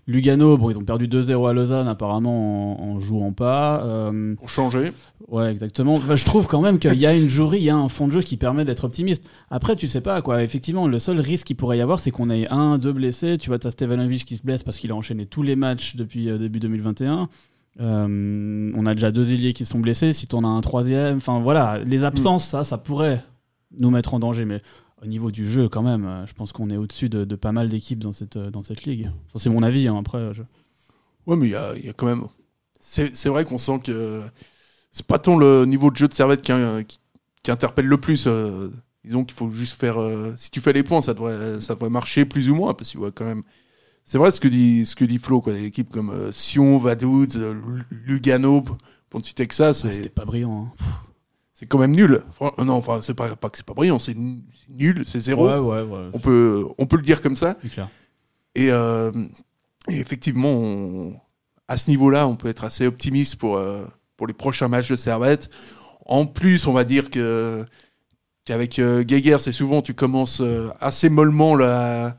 [0.06, 3.82] Lugano, bon, ils ont perdu 2-0 à Lausanne apparemment en, en jouant pas.
[3.86, 4.92] Euh, Pour changer.
[5.28, 5.94] Ouais, exactement.
[5.94, 8.06] Enfin, je trouve quand même qu'il y a une jury, il y a un fond
[8.06, 9.24] de jeu qui permet d'être optimiste.
[9.48, 10.42] Après, tu sais pas, quoi.
[10.42, 13.38] Effectivement, le seul risque qu'il pourrait y avoir, c'est qu'on ait un, deux blessés.
[13.38, 16.28] Tu vois, t'as Stevanovic qui se blesse parce qu'il a enchaîné tous les matchs depuis
[16.28, 17.28] euh, début 2021.
[17.80, 20.12] Euh, on a déjà deux ailiers qui sont blessés.
[20.12, 23.24] Si t'en as un troisième, enfin voilà, les absences, ça, ça pourrait
[23.76, 24.44] nous mettre en danger.
[24.44, 24.62] Mais
[25.02, 27.52] au niveau du jeu, quand même, euh, je pense qu'on est au-dessus de, de pas
[27.52, 29.10] mal d'équipes dans cette, euh, dans cette ligue.
[29.26, 30.32] Enfin, c'est mon avis, hein, après.
[30.34, 30.42] je-
[31.26, 32.24] Ouais, mais il y a, il y a quand même.
[32.78, 34.20] C'est c'est vrai qu'on sent que
[34.92, 36.52] c'est pas tant le niveau de jeu de Servette qui,
[36.86, 36.98] qui,
[37.42, 38.28] qui interpelle le plus.
[39.04, 39.96] disons qu'il faut juste faire.
[40.36, 42.74] si tu fais les points, ça devrait, ça devrait marcher plus ou moins.
[42.74, 43.42] Parce que ouais, quand même.
[44.04, 45.52] C'est vrai ce que dit, ce que dit Flo, quoi.
[45.54, 47.54] Des équipes comme euh, Sion, Vaduz, euh,
[47.90, 48.62] Lugano,
[49.46, 50.70] que ça, Ah, C'était pas brillant.
[50.78, 50.84] hein.
[51.54, 52.22] c'est quand même nul.
[52.32, 54.16] Fran- euh, Non, enfin, c'est pas, pas que c'est pas brillant, c'est
[54.68, 55.46] nul, c'est zéro.
[55.48, 56.10] Ouais, ouais, ouais.
[56.12, 57.56] On, peut, on peut le dire comme ça.
[57.72, 57.88] clair.
[58.56, 59.10] Et, euh,
[59.88, 61.14] et effectivement, on-
[61.66, 63.58] à ce niveau-là, on peut être assez optimiste pour,
[64.18, 65.48] pour les prochains matchs de Servette.
[66.04, 67.64] En plus, on va dire que
[68.44, 70.42] qu'avec Geiger, c'est souvent tu commences
[70.80, 72.18] assez mollement la,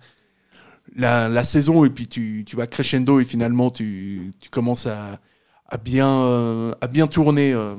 [0.95, 5.19] la, la saison et puis tu, tu vas crescendo et finalement tu, tu commences à,
[5.67, 7.75] à bien euh, à bien tourner euh,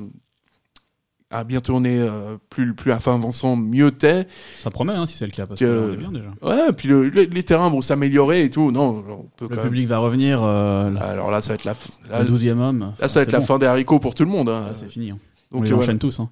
[1.30, 4.26] à bien tourner euh, plus plus la fin avançant mieux t'es
[4.60, 6.30] Ça promet, hein, si c'est le cas, parce que Que- là, on est bien déjà.
[6.42, 9.88] ouais puis le- le- les terrains vont s'améliorer et tout non on peut Le public
[9.88, 10.42] va revenir.
[10.42, 11.74] alors là ça va être la
[12.10, 12.92] là, le 12e homme.
[13.00, 14.66] là, ça va être la fin des haricots pour tout le monde hein.
[14.68, 15.10] Là, c'est fini.
[15.10, 15.18] hein.
[15.52, 15.84] On donc les voilà.
[15.84, 16.18] enchaîne tous.
[16.20, 16.28] hein.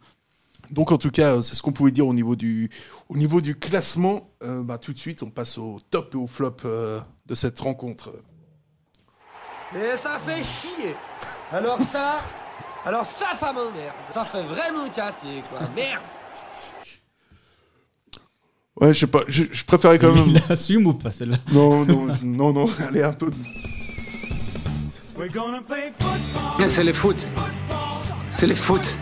[0.75, 2.69] Donc en tout cas, euh, c'est ce qu'on pouvait dire au niveau du,
[3.09, 4.29] au niveau du classement.
[4.43, 7.61] Euh, bah, tout de suite, on passe au top et au flop euh, de cette
[7.61, 8.13] rencontre.
[9.73, 10.97] Et ça fait chier.
[11.53, 12.19] Alors ça,
[12.85, 13.95] alors ça, ça m'emmerde.
[14.13, 15.61] Ça fait vraiment caquer, quoi.
[15.77, 16.03] Merde.
[18.81, 20.27] Ouais, je sais pas, je, je préférais quand même.
[20.27, 21.37] Il assume ou pas celle-là?
[21.53, 23.31] Non, non, non, non, allez un peu.
[26.69, 27.29] C'est le foot.
[28.33, 28.99] C'est le foot.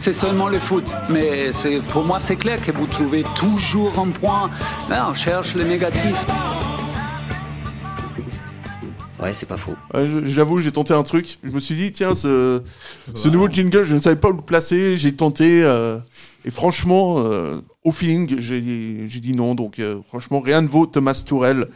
[0.00, 0.90] C'est seulement le foot.
[1.10, 1.50] Mais
[1.92, 4.50] pour moi, c'est clair que vous trouvez toujours un point.
[4.88, 6.26] Là, on cherche les négatifs.
[9.22, 9.74] Ouais, c'est pas faux.
[9.92, 11.38] Ouais, je- J'avoue, j'ai tenté un truc.
[11.44, 12.62] Je me suis dit, tiens, ce,
[13.14, 14.96] ce nouveau jingle, je ne savais pas où le placer.
[14.96, 15.62] J'ai tenté.
[15.62, 15.98] euh,
[16.46, 19.54] et franchement, euh, au feeling, j'ai dit non.
[19.54, 21.70] Donc, euh, franchement, rien ne vaut Thomas Tourel, le-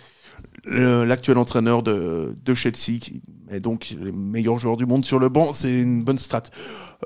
[0.66, 5.28] l'actuel entraîneur de, de Chelsea, qui met donc les meilleurs joueurs du monde sur le
[5.28, 5.52] banc.
[5.52, 6.44] C'est une bonne strat.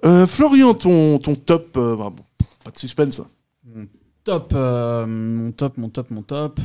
[0.05, 1.77] Euh, Florian, ton, ton top.
[1.77, 2.23] euh, bah, bon,
[2.65, 3.21] pas de suspense.
[4.25, 6.61] Top, euh, mon top, mon top, mon top.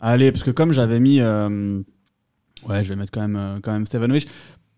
[0.00, 4.28] allez, parce que comme j'avais mis, ouais, je vais mettre quand même, quand même Stevanovic.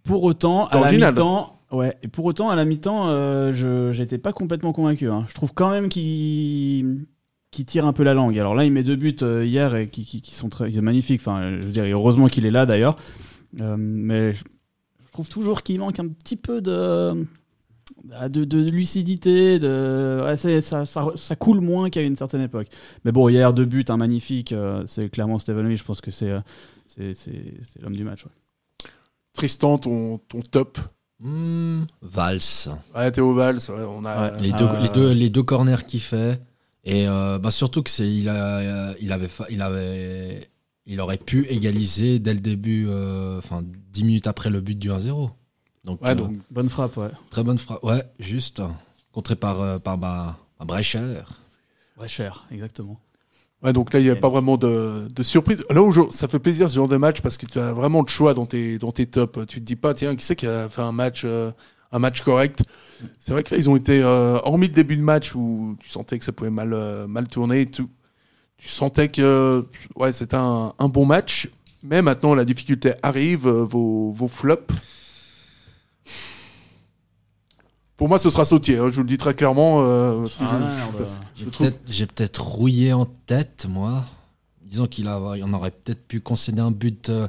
[0.03, 3.07] Pour autant, à la mi-temps, ouais, et pour autant, à la mi-temps,
[3.53, 5.09] je j'étais pas complètement convaincu.
[5.09, 5.25] hein.
[5.29, 7.07] Je trouve quand même qu'il
[7.55, 8.39] qui tire un peu la langue.
[8.39, 10.77] Alors là, il met deux buts euh, hier et qui, qui- qui sont très qui
[10.77, 11.21] sont magnifiques.
[11.21, 12.97] Enfin, je veux dire, heureusement qu'il est là d'ailleurs.
[13.61, 14.43] Euh, mais je
[15.13, 17.25] trouve toujours qu'il manque un petit peu de,
[18.29, 19.59] de, de lucidité.
[19.59, 22.67] De, ouais, ça, ça, ça coule moins qu'à une certaine époque.
[23.05, 24.53] Mais bon, hier, deux buts, un magnifique.
[24.53, 25.79] euh, c'est clairement Stevanovic.
[25.79, 26.33] Je pense que c'est
[26.87, 28.25] c'est- c'est- c'est l'homme du match.
[28.25, 28.33] ouais.
[29.33, 30.79] Tristan, ton, ton top?
[32.03, 32.41] Valls.
[32.95, 34.33] Ouais, Théo Valls, ouais, on a.
[34.39, 34.83] Les, Ah, deux, ouais.
[34.83, 36.41] les, deux, les deux corners qu'il fait.
[36.85, 40.49] Et euh, bah surtout que c'est il, a, euh, il, avait, il, avait,
[40.87, 44.91] il aurait pu égaliser dès le début, euh, enfin 10 minutes après le but du
[44.91, 45.31] 1-0.
[45.85, 47.11] Donc, Ouais, euh, donc, Bonne frappe, ouais.
[47.31, 47.83] très bonne frappe.
[47.85, 48.63] Ouais, juste.
[49.13, 51.23] Contré par, euh, par ma, ma Brecher.
[52.01, 52.99] Ouais, cher, exactement.
[53.63, 55.63] ouais, donc là, il n'y a pas vraiment de, de surprise.
[55.71, 58.35] Là, ça fait plaisir ce genre de match parce que tu as vraiment de choix
[58.35, 59.47] dans tes, dans tes tops.
[59.47, 61.53] Tu te dis pas, tiens, qui c'est qui a fait un match, euh,
[61.93, 62.63] un match correct
[63.19, 65.89] C'est vrai que là, ils ont été, euh, hormis le début de match où tu
[65.89, 67.89] sentais que ça pouvait mal, euh, mal tourner tout.
[68.57, 69.65] Tu sentais que
[69.97, 71.49] ouais, c'était un, un bon match.
[71.83, 74.73] Mais maintenant, la difficulté arrive, euh, vos, vos flops.
[77.97, 79.81] Pour moi, ce sera Sautier, hein, je vous le dis très clairement.
[80.23, 80.91] parce que Ah, je- merde.
[80.93, 84.05] je- parce- J'ai je trouve- peut-être rouillé en tête, moi.
[84.63, 87.29] Disons qu'il a, il en aurait peut-être pu concéder un but euh,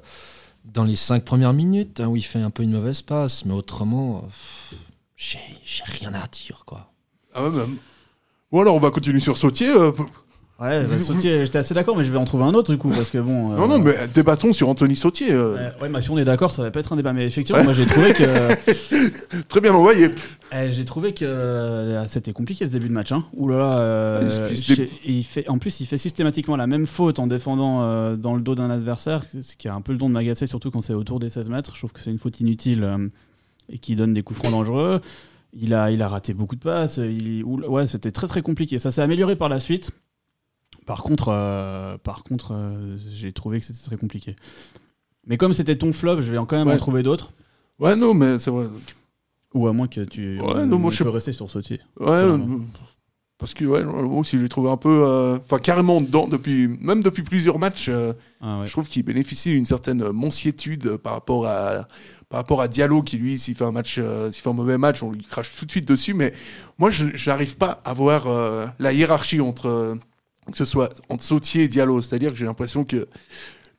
[0.65, 3.45] dans les cinq premières minutes, hein, où il fait un peu une mauvaise passe.
[3.45, 4.27] Mais autrement,
[5.15, 5.39] j'ai
[5.85, 6.91] rien à dire, quoi.
[7.33, 7.77] Ah ouais, même.
[8.51, 9.69] Bon, alors, on va continuer sur Sautier.
[9.69, 9.91] euh,
[10.57, 12.87] Ouais, bah, Sautier, j'étais assez d'accord, mais je vais en trouver un autre du coup,
[12.89, 13.51] parce que bon.
[13.51, 15.33] euh, Non, non, mais débattons sur Anthony Sautier.
[15.33, 17.11] euh, Ouais, ouais, bah, si on est d'accord, ça va pas être un débat.
[17.11, 19.43] Mais effectivement, moi j'ai trouvé que.
[19.49, 20.11] Très bien envoyé.
[20.53, 23.11] Eh, j'ai trouvé que euh, c'était compliqué ce début de match.
[23.11, 23.25] Hein.
[23.35, 25.97] Ouh là là, euh, Il se- il se j'ai- il fait, en plus, il fait
[25.97, 29.73] systématiquement la même faute en défendant euh, dans le dos d'un adversaire, ce qui a
[29.75, 31.71] un peu le don de m'agacer, surtout quand c'est autour des 16 mètres.
[31.73, 33.09] Je trouve que c'est une faute inutile euh,
[33.69, 35.01] et qui donne des coups francs dangereux.
[35.57, 36.97] Il a, il a raté beaucoup de passes.
[36.97, 38.79] Il, ouh là- ouais, c'était très très compliqué.
[38.79, 39.91] Ça s'est amélioré par la suite.
[40.85, 44.35] Par contre, euh, par contre euh, j'ai trouvé que c'était très compliqué.
[45.27, 46.75] Mais comme c'était ton flop, je vais quand même Ouais.
[46.75, 47.33] en trouver d'autres.
[47.79, 48.67] Ouais, non, mais c'est vrai.
[49.53, 51.15] Ou à moins que tu Ouais, on- non, moi, je sais peut pas.
[51.15, 51.79] rester sur Sautier.
[51.99, 52.45] Ouais, Carrément.
[52.55, 52.59] euh,
[53.37, 54.89] parce que ouais, moi aussi, je l'ai trouvé un peu.
[55.03, 57.87] euh, Enfin, carrément dedans, depuis, même depuis plusieurs matchs.
[57.89, 58.67] euh, Ah ouais.
[58.67, 61.87] Je trouve qu'il bénéficie d'une certaine monsiétude euh, par rapport à
[62.29, 64.77] par rapport à Diallo qui lui s'il fait un match euh, s'il fait un mauvais
[64.79, 66.33] match on lui crache tout de suite dessus mais
[66.79, 69.95] moi je j'arrive pas à voir euh, la hiérarchie entre euh,
[70.51, 73.07] que ce soit entre Sautier et Diallo c'est-à-dire que j'ai l'impression que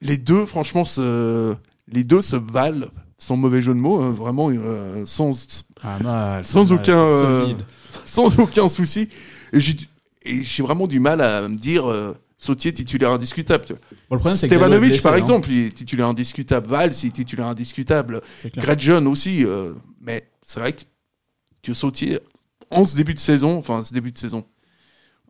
[0.00, 1.54] les deux franchement se
[1.88, 6.44] les deux se valent sans mauvais jeu de mots hein, vraiment euh, sans Ah, mal,
[6.44, 7.54] sans aucun euh,
[8.04, 9.08] sans aucun souci
[9.52, 13.64] et j'ai vraiment du mal à me dire euh, Sautier titulaire indiscutable.
[14.10, 15.16] Bon, le Stevanovic, blessé, par hein.
[15.16, 16.66] exemple, il est titulaire indiscutable.
[16.66, 18.20] Valls, il est titulaire indiscutable.
[18.56, 19.46] Gretchen aussi.
[20.02, 20.82] mais c'est vrai que,
[21.62, 22.20] que Sautier,
[22.70, 24.44] en ce début de saison, enfin, ce début de saison,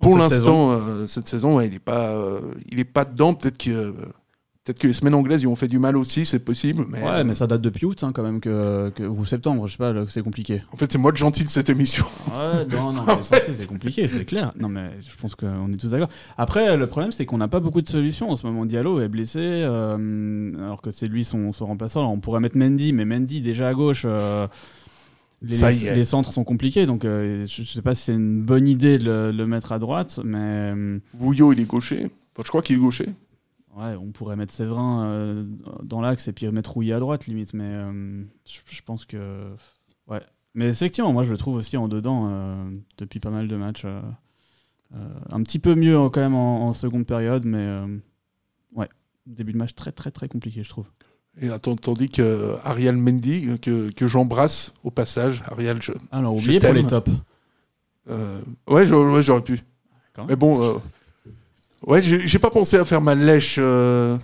[0.00, 3.34] pour l'instant, euh, cette saison, ouais, il n'est pas, euh, il est pas dedans.
[3.34, 3.92] Peut-être que,
[4.64, 6.84] peut-être que les semaines anglaises lui ont fait du mal aussi, c'est possible.
[6.88, 9.72] Mais, Ouais, mais ça date depuis août, hein, quand même, que, que- ou septembre, je
[9.72, 10.62] sais pas, c'est compliqué.
[10.72, 12.04] En fait, c'est moi le gentil de cette émission.
[12.28, 14.52] Ouais, non, non, c'est compliqué, c'est clair.
[14.60, 16.08] Non, mais je pense qu'on est tous d'accord.
[16.36, 18.64] Après, le problème, c'est qu'on n'a pas beaucoup de solutions en ce moment.
[18.66, 22.00] Diallo est blessé, euh, alors que c'est lui son, son remplaçant.
[22.00, 24.46] Alors, on pourrait mettre Mendy, mais Mendy, déjà à gauche, euh,
[25.42, 25.94] les, Ça y est.
[25.94, 28.98] les centres sont compliqués, donc euh, je, je sais pas si c'est une bonne idée
[28.98, 30.72] de le, le mettre à droite, mais.
[30.74, 32.04] euh, Vouillot, il est gaucher.
[32.34, 33.08] Enfin, je crois qu'il est gaucher.
[33.76, 35.44] Ouais, on pourrait mettre Séverin euh,
[35.82, 39.50] dans l'axe et puis mettre Rouillet à droite, limite, mais euh, je, je pense que.
[40.08, 40.22] Ouais.
[40.54, 43.84] Mais effectivement, moi je le trouve aussi en dedans euh, depuis pas mal de matchs.
[43.84, 44.00] euh,
[44.94, 47.98] euh, un petit peu mieux euh, quand même en, en seconde période, mais euh,
[48.74, 48.88] ouais,
[49.26, 50.86] début de match très très très compliqué, je trouve.
[51.40, 51.48] Et
[51.82, 55.92] tandis que Ariel Mendy, que, que j'embrasse au passage, Ariel, je.
[56.10, 57.10] Alors, je oubliez pour les tops.
[58.08, 59.60] Euh, ouais, j'aurais ouais, pu.
[60.14, 60.26] D'accord.
[60.28, 60.74] Mais bon, euh,
[61.86, 64.16] ouais, j'ai pas pensé à faire ma lèche, euh,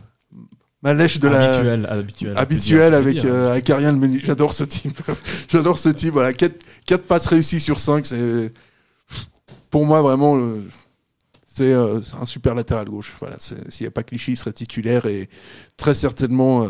[0.82, 2.38] ma lèche de la Habituel, habituel.
[2.38, 4.20] habituelle peut avec avec Ariel Mendy.
[4.20, 4.98] J'adore ce type.
[5.48, 6.12] J'adore ce type.
[6.12, 6.54] Voilà, 4
[6.86, 8.52] quatre passes réussies sur 5 c'est
[9.68, 10.40] pour moi vraiment.
[11.44, 13.14] c'est un super latéral gauche.
[13.20, 15.28] Voilà, c'est- s'il n'y a pas Clichy, il serait titulaire et
[15.76, 16.68] très certainement,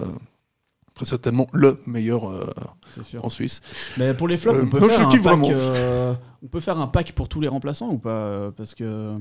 [1.05, 2.47] très certainement le meilleur euh,
[3.21, 3.61] en Suisse.
[3.99, 5.49] Mais pour les flops, Euh, on, peut faire un pack, vraiment.
[5.51, 9.17] euh, on peut faire un pack pour tous les remplaçants ou pas Parce que.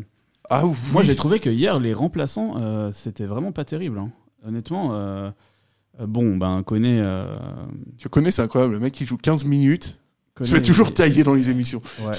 [0.50, 0.76] Ah, oui.
[0.92, 4.00] Moi, j'ai trouvé que hier, les remplaçants, c'était vraiment pas terrible.
[4.00, 4.12] hein.
[4.46, 5.32] Honnêtement,
[6.00, 7.34] bon, ben, euh,
[7.98, 8.74] Tu connais, c'est incroyable.
[8.74, 10.00] Le mec qui joue 15 minutes,
[10.34, 11.82] Koné, se fait toujours il- tailler dans les émissions.
[12.06, 12.14] Ouais.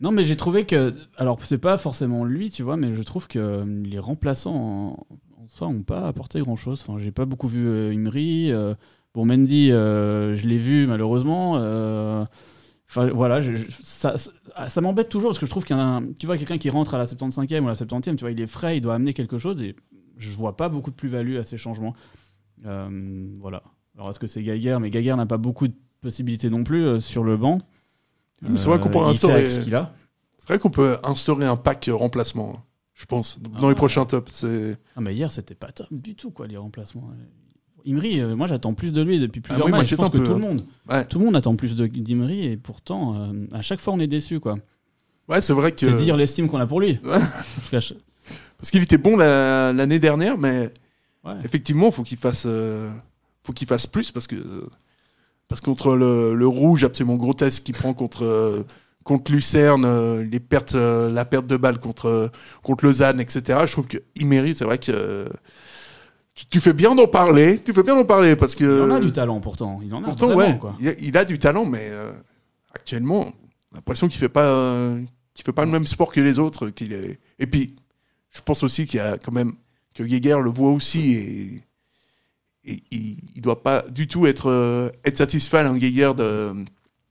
[0.00, 0.92] Non, mais j'ai trouvé que.
[1.16, 5.06] Alors, c'est pas forcément lui, tu vois, mais je trouve que les remplaçants en,
[5.44, 6.84] en soi ont pas apporté grand chose.
[6.86, 8.50] Enfin, j'ai pas beaucoup vu euh, Imri.
[8.50, 8.74] euh,
[9.14, 11.54] bon, Mendy, euh, je l'ai vu malheureusement.
[11.58, 12.24] euh,
[12.88, 14.30] Enfin, voilà, je- je- ça, ça,
[14.68, 16.58] ça m'embête toujours parce que je trouve qu'il y en a un- Tu vois, quelqu'un
[16.58, 18.80] qui rentre à la 75e ou à la 70e, tu vois, il est frais, il
[18.82, 19.74] doit amener quelque chose et
[20.16, 21.94] je vois pas beaucoup de plus-value à ces changements.
[22.62, 23.62] Voilà.
[23.96, 24.78] Alors, est-ce que c'est Geiger?
[24.80, 27.58] Mais Geiger n'a pas beaucoup de possibilités non plus sur le banc.
[28.56, 29.92] C'est vrai qu'on peut instaurer- ce qu'il a.
[30.36, 32.62] C'est vrai qu'on peut instaurer un pack remplacement,
[32.94, 33.68] je pense, dans Ah.
[33.70, 34.30] les prochains tops.
[34.32, 34.76] C'est...
[34.96, 37.10] Ah, mais hier, c'était pas top du tout, quoi, les remplacements.
[37.86, 39.86] Imri, euh, moi j'attends plus de lui depuis plusieurs Ah oui.
[39.86, 41.04] Je pense que peu, tout le euh, monde, ouais.
[41.04, 44.06] tout le monde attend plus de- d'Imri et pourtant, euh, à chaque fois, on est
[44.06, 44.56] déçu, quoi.
[45.28, 45.80] Ouais, c'est vrai que.
[45.90, 46.98] C'est dire l'estime qu'on a pour lui.
[47.70, 50.72] Parce qu'il était bon la- l'année dernière, mais
[51.24, 51.34] Ouais.
[51.44, 52.90] effectivement, faut qu'il fasse, euh,
[53.42, 54.36] faut qu'il fasse plus parce que
[55.48, 58.64] parce contre le, le rouge absolument grotesque qu'il prend contre
[59.04, 62.30] contre Lucerne, euh, les pertes, euh, la perte de balle contre
[62.62, 63.60] contre Lausanne, etc.
[63.66, 65.28] Je trouve que Imery, c'est vrai que euh,
[66.34, 68.94] tu, tu fais bien d'en parler, tu fais bien d'en parler parce que Il en
[68.96, 69.80] a du talent pourtant.
[69.84, 70.74] Il en a Pourtant, vraiment, ouais, quoi.
[70.80, 72.12] il a, il a du talent, mais euh,
[72.74, 73.30] actuellement,
[73.72, 75.00] l'impression qu'il fait pas, euh,
[75.34, 76.70] qu'il fait pas le même sport que les autres.
[76.70, 77.20] Qu'il est...
[77.38, 77.76] Et puis,
[78.30, 79.52] je pense aussi qu'il y a quand même
[79.94, 81.62] que Geiger le voit aussi et,
[82.64, 86.52] et il, il doit pas du tout être euh, être satisfait, hein, Geiger, de,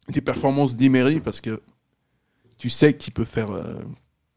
[0.10, 1.62] des performances d'Imery parce que
[2.64, 3.74] tu sais qu'il peut faire, euh,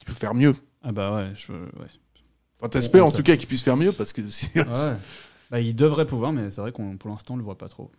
[0.01, 0.53] qu'il peut faire mieux.
[0.83, 1.87] Ah bah ouais, je, ouais.
[2.59, 4.21] Enfin, t'espères en tout cas qu'il puisse faire mieux parce que
[4.57, 4.97] Ouais.
[5.49, 7.93] Bah, il devrait pouvoir, mais c'est vrai qu'on pour l'instant on le voit pas trop.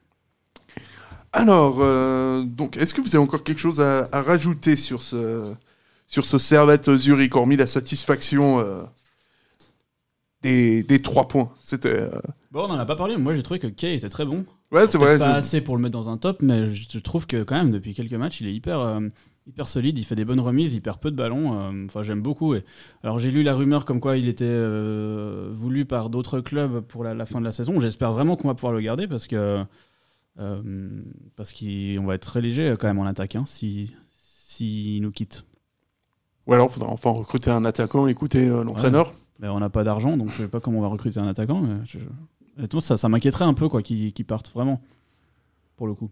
[1.32, 5.54] Alors, euh, donc, est-ce que vous avez encore quelque chose à, à rajouter sur ce,
[6.08, 8.84] sur ce Servette Zurich, hormis la satisfaction euh,
[10.42, 11.52] des, des trois points?
[11.62, 11.98] C'était.
[12.02, 12.20] euh,
[12.52, 14.46] Bon, on en a pas parlé, mais moi j'ai trouvé que Kay était très bon.
[14.72, 17.28] Ouais, c'est vrai, Pas je- assez pour le mettre dans un top, mais je trouve
[17.28, 19.00] que quand même depuis quelques matchs, il est hyper,
[19.48, 21.60] hyper solide, il fait des bonnes remises, il perd peu de ballons.
[21.60, 22.54] euh, Enfin, j'aime beaucoup.
[22.54, 22.64] Et...
[23.02, 27.04] Alors j'ai lu la rumeur comme quoi il était euh, voulu par d'autres clubs pour
[27.04, 27.80] la, la fin de la saison.
[27.80, 29.64] J'espère vraiment qu'on va pouvoir le garder parce que
[30.40, 30.90] euh,
[31.36, 35.46] parce qu'on va être très léger quand même en attaque hein, si s'il nous quitte.
[36.46, 39.08] Ou alors, il faudra enfin recruter un attaquant, écouter euh, l'entraîneur.
[39.10, 39.16] Ouais.
[39.40, 41.62] Mais on n'a pas d'argent, donc je sais pas comment on va recruter un attaquant.
[41.62, 42.00] Mais je-
[42.58, 44.82] honnêtement, ça, ça m'inquiéterait un peu quoi qu'il qu'il parte vraiment,
[45.76, 46.10] pour le coup.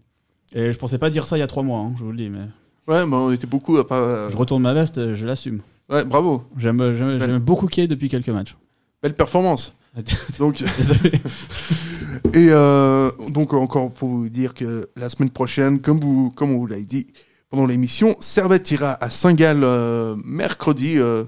[0.52, 2.18] Et je pensais pas dire ça il y a trois mois, hein, je vous le
[2.18, 2.46] dis, mais
[2.88, 4.30] Ouais, mais on était beaucoup à pas.
[4.30, 5.60] je retourne ma veste, euh, je l'assume.
[5.88, 6.44] Ouais, bravo.
[6.56, 8.56] J'aime beaucoup Kay depuis quelques matchs.
[9.02, 9.74] Belle performance.
[10.38, 11.12] donc, Désolé.
[12.34, 16.58] et euh, donc encore pour vous dire que la semaine prochaine, comme vous, comme on
[16.58, 17.06] vous l'a dit
[17.48, 20.98] pendant l'émission, Servette ira à Saint-Gall euh, mercredi.
[20.98, 21.24] Euh,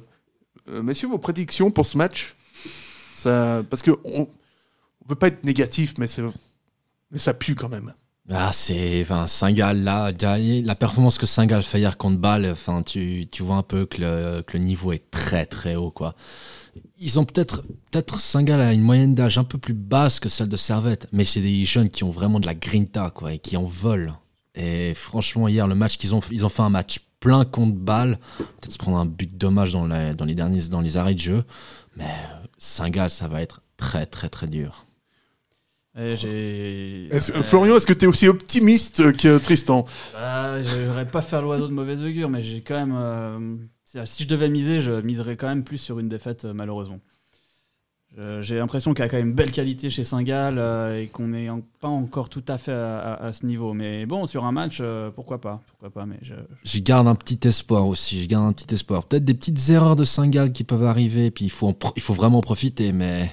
[0.71, 2.37] euh, messieurs, vos prédictions pour ce match?
[3.15, 6.23] Ça, Parce que on, on veut pas être négatif, mais, c'est-
[7.11, 7.95] mais ça pue quand même.
[8.31, 9.01] Ah, c'est.
[9.03, 13.63] Enfin, Saint-Gall, là, la performance que Saint-Gall fait hier contre Bâle, enfin, tu, vois un
[13.63, 16.15] peu que le, niveau est très, très haut, quoi.
[17.01, 17.63] Ils ont peut-être.
[17.91, 21.25] Peut-être Saint-Gall a une moyenne d'âge un peu plus basse que celle de Servette, mais
[21.25, 24.13] c'est des jeunes qui ont vraiment de la grinta, quoi, et qui en veulent.
[24.55, 28.19] Et franchement, hier, le match qu'ils ont, ils ont fait un match plein contre Bâle.
[28.37, 31.21] Peut-être se prendre un but dommage dans les, dans les derniers, dans les arrêts de
[31.21, 31.45] jeu.
[31.97, 32.13] Mais
[32.59, 34.88] Saint-Gall, ça va être très, très, très dur.
[35.99, 37.09] J'ai.
[37.11, 39.85] Est-ce- euh, Florian, est-ce que tu es aussi optimiste que Tristan?
[40.15, 42.95] Bah, je voudrais pas faire l'oiseau de mauvaise augure, mais j'ai quand même.
[42.97, 43.57] euh,
[44.07, 47.01] si je devais miser, je miserais quand même plus sur une défaite, euh, malheureusement.
[48.41, 51.29] J'ai l'impression qu'il y a quand même une belle qualité chez Saint-Gall euh, et qu'on
[51.29, 53.75] n'est en- pas encore tout à fait à, à- à ce niveau.
[53.75, 56.35] Mais bon, sur un match, euh, pourquoi pas Pourquoi pas Mais je,
[56.65, 58.21] Je garde un petit espoir aussi.
[58.23, 59.05] Je garde un petit espoir.
[59.05, 61.31] Peut-être des petites erreurs de Saint-Gall qui peuvent arriver.
[61.31, 62.93] Puis il faut, en pro- il faut vraiment en profiter.
[62.93, 63.31] Mais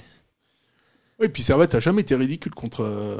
[1.20, 3.18] Oui, puis Servette a jamais été ridicule contre, euh,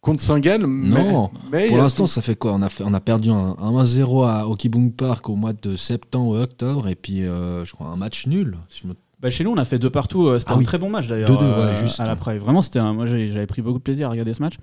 [0.00, 0.62] contre Saint-Gall.
[0.66, 1.30] non.
[1.52, 2.52] mais Pour a l'instant, tout- ça fait quoi?
[2.52, 5.76] On a, fait, on a perdu un, un 1-0 à Okibung Park au mois de
[5.76, 6.88] septembre ou octobre.
[6.88, 8.56] Et puis, euh, je crois, un match nul.
[8.68, 10.26] si je me- Bah, chez nous, on a fait deux partout.
[10.26, 10.64] euh, C'était Ah un oui.
[10.64, 11.28] très bon match d'ailleurs.
[11.30, 12.00] 2-2, ouais, euh, juste.
[12.00, 12.36] À l'après.
[12.38, 14.54] Vraiment, c'était un- moi j'avais pris beaucoup de plaisir à regarder ce match.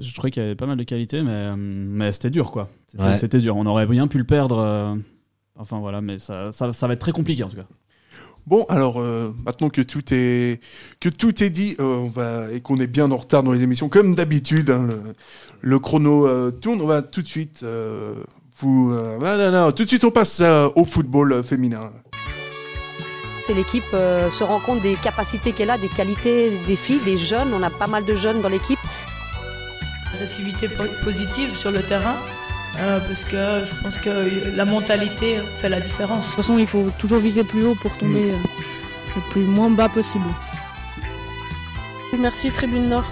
[0.00, 2.68] Je trouvais qu'il y avait pas mal de qualité, mais, euh, mais c'était dur quoi.
[3.16, 3.42] C'était Ouais.
[3.42, 3.56] dur.
[3.56, 4.58] On aurait bien pu le perdre.
[4.58, 4.94] euh,
[5.60, 7.66] Enfin voilà, mais ça, ça, ça va être très compliqué en tout cas.
[8.48, 10.60] Bon, alors euh, maintenant que tout est
[11.00, 13.62] que tout est dit, euh, on va et qu'on est bien en retard dans les
[13.62, 15.02] émissions, comme d'habitude, hein, le,
[15.60, 16.80] le chrono euh, tourne.
[16.80, 18.14] On va tout de suite euh,
[18.58, 18.90] vous.
[18.92, 21.92] euh, non, non, non, tout de suite, on passe euh, au football féminin.
[23.44, 27.18] C'est l'équipe euh, se rend compte des capacités qu'elle a, des qualités des filles, des
[27.18, 27.52] jeunes.
[27.52, 28.78] On a pas mal de jeunes dans l'équipe.
[30.14, 32.16] agressivité po- positive sur le terrain,
[32.80, 36.20] euh, parce que je pense que la mentalité fait la différence.
[36.20, 38.36] De toute façon, il faut toujours viser plus haut pour tomber euh,
[39.16, 40.26] le plus moins bas possible.
[42.18, 43.06] Merci Tribune Nord.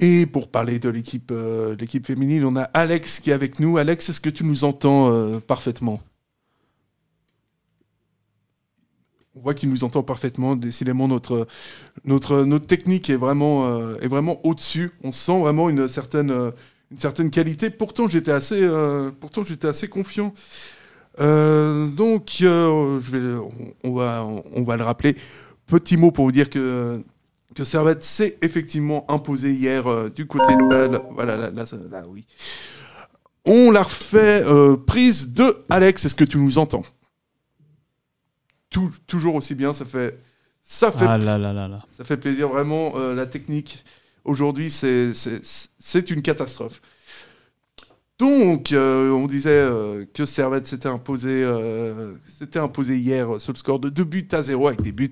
[0.00, 3.78] Et pour parler de l'équipe euh, l'équipe féminine, on a Alex qui est avec nous.
[3.78, 6.00] Alex, est-ce que tu nous entends euh, parfaitement?
[9.36, 10.56] On voit qu'il nous entend parfaitement.
[10.56, 11.46] Décidément, notre,
[12.04, 14.92] notre, notre technique est vraiment, euh, est vraiment au-dessus.
[15.02, 16.50] On sent vraiment une certaine, euh,
[16.90, 17.70] une certaine qualité.
[17.70, 20.32] Pourtant, j'étais assez, euh, pourtant, j'étais assez confiant.
[21.20, 23.52] Euh, donc, euh, je vais, on,
[23.90, 25.16] on va, on va le rappeler.
[25.66, 27.00] Petit mot pour vous dire que
[27.54, 31.00] que Servette s'est effectivement imposé hier du côté de Bâle.
[31.12, 32.26] Voilà, là, là, oui.
[33.44, 34.42] On la refait
[34.86, 36.04] prise de Alex.
[36.04, 36.82] Est-ce que tu nous entends?
[38.70, 39.72] Tou- Toujours aussi bien.
[39.72, 40.18] Ça fait,
[40.62, 41.84] ça fait, Ah là là là là.
[41.96, 42.98] ça fait plaisir vraiment.
[43.14, 43.84] la technique
[44.24, 46.80] aujourd'hui, c'est une catastrophe.
[48.18, 52.14] Donc, euh, on disait euh, que Servette s'était imposé, euh,
[52.54, 55.10] imposé hier sur le score de 2 buts à 0 avec des buts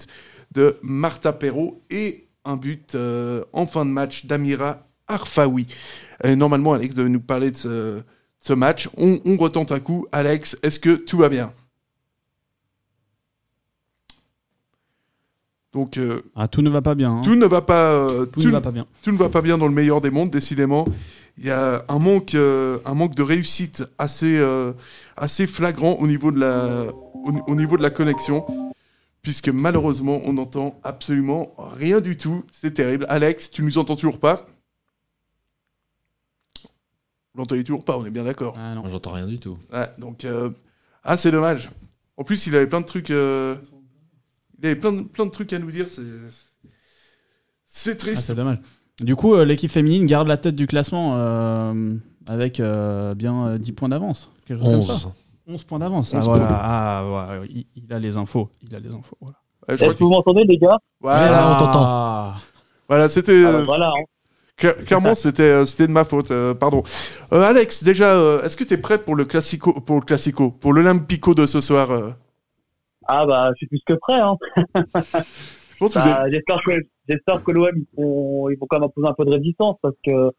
[0.53, 5.67] de Marta Perrault et un but euh, en fin de match d'Amira Arfaoui.
[6.25, 8.05] Normalement, Alex devait nous parler de
[8.39, 8.89] ce, match.
[8.97, 10.07] On retente un coup.
[10.13, 11.53] Alex, est-ce que tout va bien?
[15.73, 17.13] Donc, euh, Ah, tout ne va pas bien.
[17.19, 17.23] hein.
[17.25, 17.93] tout ne va pas.
[17.93, 18.87] euh, Tout ne va pas bien.
[19.03, 20.87] Tout ne va pas bien dans le meilleur des mondes, décidément.
[21.39, 24.73] Il y a un manque, euh, un manque de réussite assez, euh,
[25.17, 28.45] assez flagrant au niveau de la, au, au niveau de la connexion,
[29.23, 32.45] puisque malheureusement, on n'entend absolument rien du tout.
[32.51, 33.07] C'est terrible.
[33.09, 34.45] Alex, tu nous entends toujours pas?
[37.35, 38.55] Vous l'entendez toujours pas, on est bien d'accord.
[38.59, 38.83] Ah non.
[38.89, 39.57] J'entends rien du tout.
[39.73, 40.51] Ouais, donc, euh,
[41.03, 41.71] ah, c'est dommage.
[42.19, 43.11] En plus, il avait plein de trucs.
[44.63, 45.87] Il avait plein de, plein de trucs à nous dire.
[45.89, 46.03] C'est,
[47.67, 48.25] c'est Ah, triste.
[48.27, 48.59] c'est dommage.
[49.01, 51.95] Du coup, euh, l'équipe féminine garde la tête du classement euh,
[52.29, 54.31] avec euh, bien euh, 10 points d'avance.
[54.47, 55.03] quelque chose comme 11.
[55.03, 55.13] ça.
[55.49, 56.15] 11 points d'avance.
[56.15, 56.49] Ah, 11 voilà.
[56.51, 58.49] Ah, ouais, il, il a les infos.
[58.63, 59.17] Il a les infos.
[59.21, 59.37] Voilà.
[59.69, 60.79] Ouais, je crois Est-ce que vous m'entendez, les gars?
[61.01, 61.83] Voilà, on t'entend.
[61.85, 62.37] Ah.
[62.89, 63.43] Voilà, c'était.
[63.45, 63.89] Ah, bah, euh, Voilà.
[63.89, 64.03] hein.
[64.59, 66.31] cla- clairement, c'était euh, c'était de ma faute.
[66.31, 66.83] euh, pardon.
[67.33, 70.51] Euh, Alex, déjà, euh, est-ce que tu es prêt pour le classico, pour le classico,
[70.51, 72.11] pour l'Olympico de ce soir euh?
[73.07, 74.21] Ah bah, je suis plus que prêt.
[74.21, 74.37] Hein.
[75.95, 76.73] Bah, J'espère que,
[77.09, 79.97] j'espère que l'OM, ils vont, ils vont quand même imposer un peu de résistance parce
[80.05, 80.31] que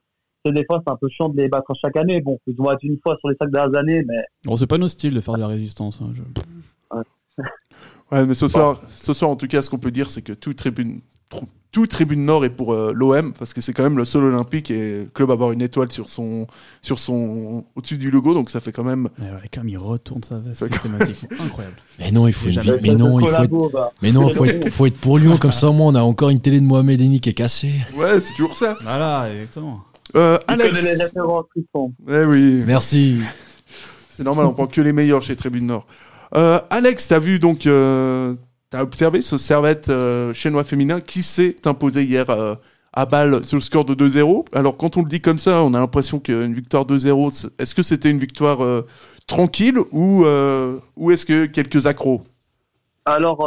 [0.45, 2.21] c'est des fois, c'est un peu chiant de les battre chaque année.
[2.21, 4.77] Bon, ils vont être une fois sur les cinq dernières années, mais Bon, c'est pas
[4.77, 6.01] nos styles de faire de la résistance.
[6.01, 6.21] hein, je-
[8.11, 10.33] Ouais, mais ce soir, ce soir, en tout cas, ce qu'on peut dire, c'est que
[10.33, 11.01] tout tribune,
[11.31, 14.23] tr- tout tribune Nord est pour euh, l'OM parce que c'est quand même le seul
[14.23, 16.47] olympique et le club à avoir une étoile sur son,
[16.81, 19.09] sur son, au-dessus du logo, donc ça fait quand même.
[19.17, 21.29] Mais ouais, comme il retourne sa veste systématiquement.
[21.43, 21.75] Incroyable.
[21.99, 23.91] Mais non, il faut une vie- Mais non, il faut être, bah.
[24.01, 25.67] mais non, faut être, faut être pour Lyon comme ça.
[25.69, 27.73] Au moins, on a encore une télé de Mohamed Eni qui est cassée.
[27.97, 28.77] Ouais, c'est toujours ça.
[28.83, 29.81] Voilà, exactement.
[30.15, 31.13] Euh, Tu connais les Alex.
[32.11, 32.63] Eh oui.
[32.67, 33.19] Merci.
[34.09, 35.87] C'est normal, on prend que les meilleurs chez Tribune Nord.
[36.35, 37.65] Euh, Alex, t'as vu donc,
[38.73, 42.55] euh, t'as observé ce Servette euh, chinois féminin qui s'est imposé hier euh,
[42.93, 44.45] à Bâle sur le score de 2-0.
[44.53, 47.73] Alors quand on le dit comme ça, on a l'impression qu'une victoire 2-0, c'est- est-ce
[47.75, 48.85] que c'était une victoire euh,
[49.27, 52.21] tranquille ou, euh, ou est-ce que quelques accros?
[53.05, 53.39] Alors,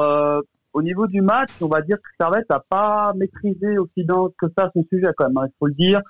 [0.75, 4.47] au niveau du match, on va dire que Servette n'a pas maîtrisé aussi bien que
[4.59, 6.01] ça son sujet quand même, hein, il faut le dire.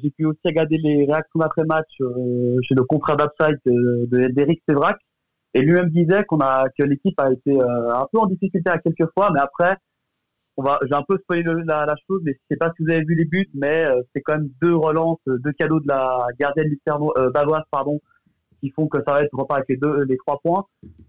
[0.00, 4.96] J'ai pu aussi regarder les réactions d'après-match chez le confrère d'Upside de- de- d'Eric Sévrac.
[5.54, 8.78] Et lui-même disait qu'on a que l'équipe a été euh, un peu en difficulté à
[8.78, 9.76] quelques fois, mais après,
[10.56, 12.90] on va, j'ai un peu spoilé la, la chose, mais je sais pas si vous
[12.90, 15.88] avez vu les buts, mais euh, c'est quand même deux relances, euh, deux cadeaux de
[15.88, 18.00] la gardienne lucerno, euh, bavoise, pardon,
[18.60, 20.64] qui font que Servette repart avec les deux, les trois points.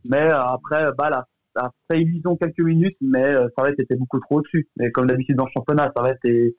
[0.05, 1.25] Mais après, bah, la
[1.57, 4.67] a fait illusion quelques minutes, mais Servette était beaucoup trop au-dessus.
[4.81, 6.55] Et comme d'habitude dans le championnat, Servette est,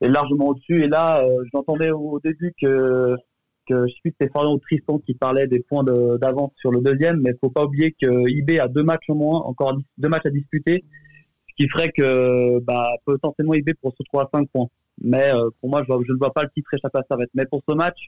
[0.00, 0.82] est largement au-dessus.
[0.82, 3.14] Et là, euh, j'entendais au début que,
[3.68, 7.32] que je c'était Florian ou Tristan qui parlait des points d'avance sur le deuxième, mais
[7.40, 10.84] faut pas oublier que IB a deux matchs au moins, encore deux matchs à disputer,
[11.48, 14.68] ce qui ferait que bah, potentiellement IB pour se retrouver à 5 points.
[15.00, 17.30] Mais euh, pour moi, je, vois- je ne vois pas le titre échapper à Servette.
[17.34, 17.98] Mais pour ce match,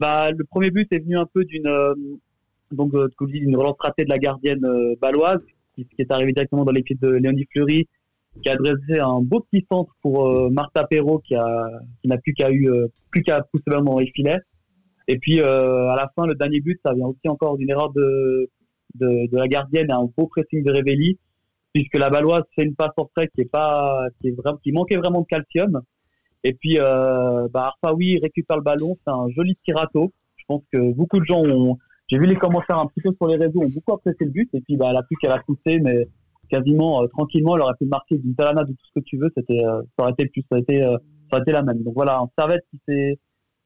[0.00, 1.94] bah, le premier but est venu un peu d'une euh,
[2.72, 5.40] euh, relance ratée de la gardienne euh, baloise,
[5.74, 7.88] qui, est arrivée directement dans l'équipe de Léonie Fleury,
[8.42, 11.68] qui a adressé un beau petit centre pour euh, Martha Perrault, qui a
[12.00, 12.68] qui n'a plus qu'à eu
[13.10, 14.40] plus qu'à pousser le ballon dans les filets.
[15.08, 17.92] Et puis euh, à la fin, le dernier but, ça vient aussi encore d'une erreur
[17.92, 18.48] de,
[18.94, 21.18] de la gardienne et un beau pressing de Révelli,
[21.72, 24.72] puisque la baloise fait une passe en retrait qui est pas qui est vraiment qui
[24.72, 25.80] manquait vraiment de calcium.
[26.44, 30.12] Et puis euh, bah, Arfaoui récupère le ballon, c'est un joli tirato.
[30.36, 31.78] Je pense que beaucoup de gens ont
[32.12, 34.50] j'ai vu les commentaires un petit peu sur les réseaux, ont beaucoup apprécié le but.
[34.52, 35.16] Et puis, bah, elle a plus
[35.80, 36.06] mais
[36.50, 39.32] quasiment euh, tranquillement, elle aurait pu marquer d'une talana de tout ce que tu veux.
[39.38, 40.98] Euh, ça aurait été plus, ça aurait été, ça
[41.32, 41.82] aurait été la même.
[41.82, 43.18] Donc voilà, un Servette qui s'est,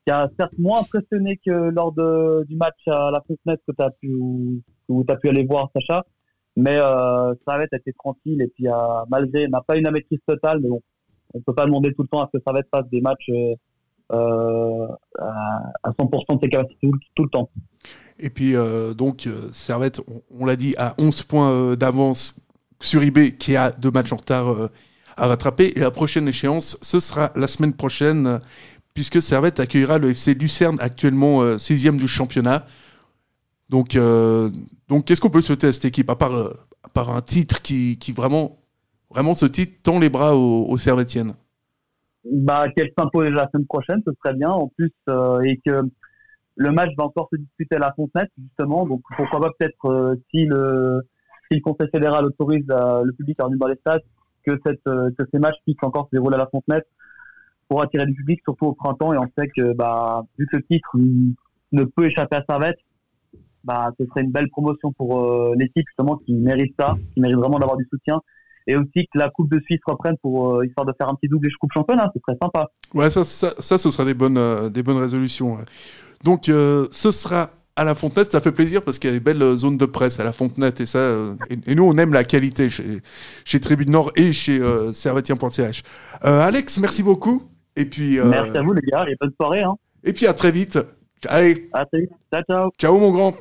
[0.06, 4.14] qui a certes moins impressionné que lors de, du match à la Fontenette que pu,
[4.14, 6.04] où, où t'as pu aller voir, Sacha.
[6.56, 10.60] Mais euh, Servette a été tranquille et puis a, malgré, n'a pas la maîtrise totale,
[10.62, 10.80] mais bon,
[11.34, 13.54] on peut pas demander tout le temps à ce que Servette fasse des matchs euh,
[14.12, 14.86] euh,
[15.18, 17.50] à, à 100% de ses capacités tout, le temps.
[18.18, 22.40] Et puis, euh, donc, euh, Servette, on, on l'a dit, à 11 points euh, d'avance
[22.80, 24.70] sur IB, qui a deux matchs en retard euh,
[25.16, 25.72] à rattraper.
[25.76, 28.38] Et la prochaine échéance, ce sera la semaine prochaine, euh,
[28.96, 32.64] puisque Servette accueillera le FC Lucerne, actuellement euh, sixième du championnat.
[33.68, 34.50] Donc, euh,
[34.88, 36.54] donc qu'est-ce qu'on peut souhaiter à cette équipe, à part, euh,
[36.94, 38.58] à un titre qui, qui vraiment,
[39.10, 41.34] vraiment ce titre tend les bras aux, aux Servettiennes
[42.32, 44.50] bah, qu'elle s'impose la semaine prochaine, ce serait bien.
[44.50, 45.82] En plus, euh, et que
[46.56, 48.86] le match va encore se disputer à la Fontenette, justement.
[48.86, 51.02] Donc, pourquoi pas peut-être, euh, si le
[51.48, 54.02] si le Conseil fédéral autorise euh, le public à venir dans les stades,
[54.44, 56.88] que, cette, euh, que ces matchs puissent encore se dérouler à la Fontenette
[57.68, 59.12] pour attirer du public, surtout au printemps.
[59.12, 60.90] Et on sait que, bah, vu que le titre
[61.72, 62.78] ne peut échapper à Servette,
[63.64, 67.36] bah, ce serait une belle promotion pour euh, l'équipe, justement, qui mérite ça, qui mérite
[67.36, 68.20] vraiment d'avoir du soutien.
[68.68, 71.28] Et aussi que la Coupe de Suisse reprenne pour, euh, histoire de faire un petit
[71.28, 72.68] double Coupe Championne, ce serait sympa.
[72.94, 75.58] Ouais, ça, ça, ce sera des bonnes, euh, des bonnes résolutions.
[76.24, 78.30] Donc, euh, ce sera à la Fontenette.
[78.32, 80.80] Ça fait plaisir parce qu'il y a des belles zones de presse à la Fontenette.
[80.80, 81.14] Et ça,
[81.50, 83.02] et, et nous, on aime la qualité chez,
[83.44, 85.82] chez Tribune Nord et chez euh, servetien.ch.
[86.24, 87.42] Euh, Alex, merci beaucoup.
[87.76, 89.62] Et puis, euh, Merci à vous, les gars, et bonne soirée.
[89.62, 89.74] Hein.
[90.04, 90.78] Et puis, à très vite.
[91.28, 91.68] Allez.
[91.72, 92.10] À très vite.
[92.32, 92.70] Ciao, ciao.
[92.78, 93.34] Ciao, mon grand.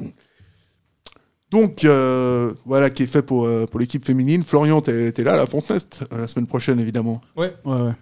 [1.52, 4.44] Donc, euh, voilà qui est fait pour, euh, pour l'équipe féminine.
[4.44, 7.22] Florian, t'es t'es là à la Fontenette euh, la semaine prochaine, évidemment.
[7.38, 7.94] Ouais, ouais, ouais.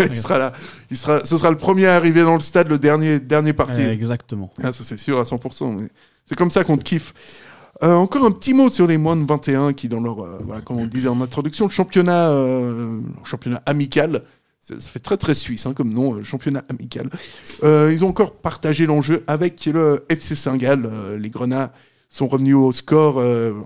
[0.10, 0.52] il sera là.
[0.90, 3.82] Il sera, ce sera le premier à arriver dans le stade, le dernier, dernier parti.
[3.82, 4.50] Euh, exactement.
[4.62, 5.76] Ah, ça, c'est sûr à 100%.
[5.76, 5.88] mais
[6.26, 7.14] C'est comme ça qu'on te kiffe.
[7.84, 10.60] Euh, encore un petit mot sur les moins de 21 qui, dans leur, euh, voilà,
[10.62, 14.22] comme on le disait en introduction, le championnat, euh, le championnat amical,
[14.60, 17.08] ça, fait très très suisse hein, comme nom, euh, championnat amical.
[17.62, 20.86] Euh, ils ont encore partagé l'enjeu avec le FC Saint-Gall.
[20.86, 21.72] Euh, les Grenats
[22.08, 23.22] sont revenus au score,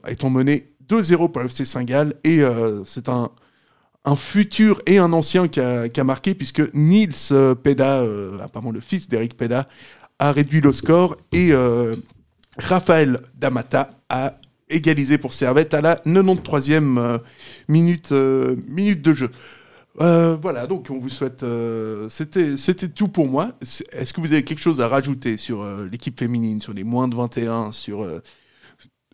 [0.09, 2.15] étant menés 2-0 pour le FC Saint-Gall.
[2.25, 2.41] Et
[2.85, 3.31] c'est un,
[4.05, 8.05] un futur et un ancien qui a, qui a marqué, puisque euh, Peda,
[8.43, 9.69] apparemment le fils d'Eric Peda,
[10.19, 11.17] a réduit le score.
[11.33, 11.53] Et
[12.59, 14.35] Raphaël Damata a
[14.69, 17.19] égalisé pour Servette à la 93e euh,
[17.69, 19.31] minute, minute de jeu.
[20.01, 21.43] Euh, voilà, donc on vous souhaite.
[21.43, 23.53] euh, C'était c'était tout pour moi.
[23.93, 27.09] Est-ce que vous avez quelque chose à rajouter sur euh, l'équipe féminine, sur les moins
[27.09, 28.21] de 21, sur, euh,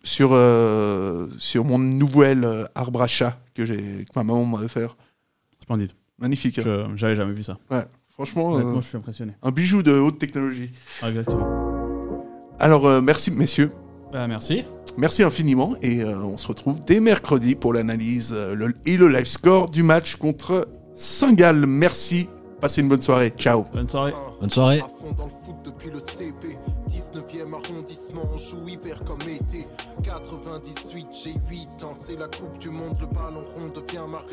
[0.03, 4.59] sur, euh, sur mon nouvel euh, arbre à chat que, j'ai- que ma maman m'a
[4.59, 4.95] offert?
[5.61, 5.91] Splendide.
[6.17, 6.59] Magnifique.
[6.59, 6.91] hein.
[6.95, 7.57] J'avais jamais vu ça.
[7.69, 8.51] Ouais, franchement.
[8.53, 9.33] Honnêtement, euh, je suis impressionné.
[9.43, 10.71] Un bijou de haute technologie.
[11.01, 11.45] Ah, exactement.
[12.59, 13.71] Alors, euh, merci, messieurs.
[14.13, 14.63] Bah, merci.
[14.99, 19.27] Merci infiniment et euh, on se retrouve dès mercredi pour l'analyse euh, et le live
[19.27, 21.65] score du match contre Saint-Gall.
[21.65, 22.27] Merci,
[22.59, 23.31] passez une bonne soirée.
[23.37, 23.63] Ciao.
[23.73, 24.13] Bonne soirée.
[24.41, 24.81] Bonne soirée.
[24.81, 26.57] À fond dans le foot depuis le CP
[26.89, 29.65] 19e arrondissement, on joue hiver comme été
[30.03, 34.21] 98, j'ai 8 ans, c'est la coupe du monde, le ballon rond devient ma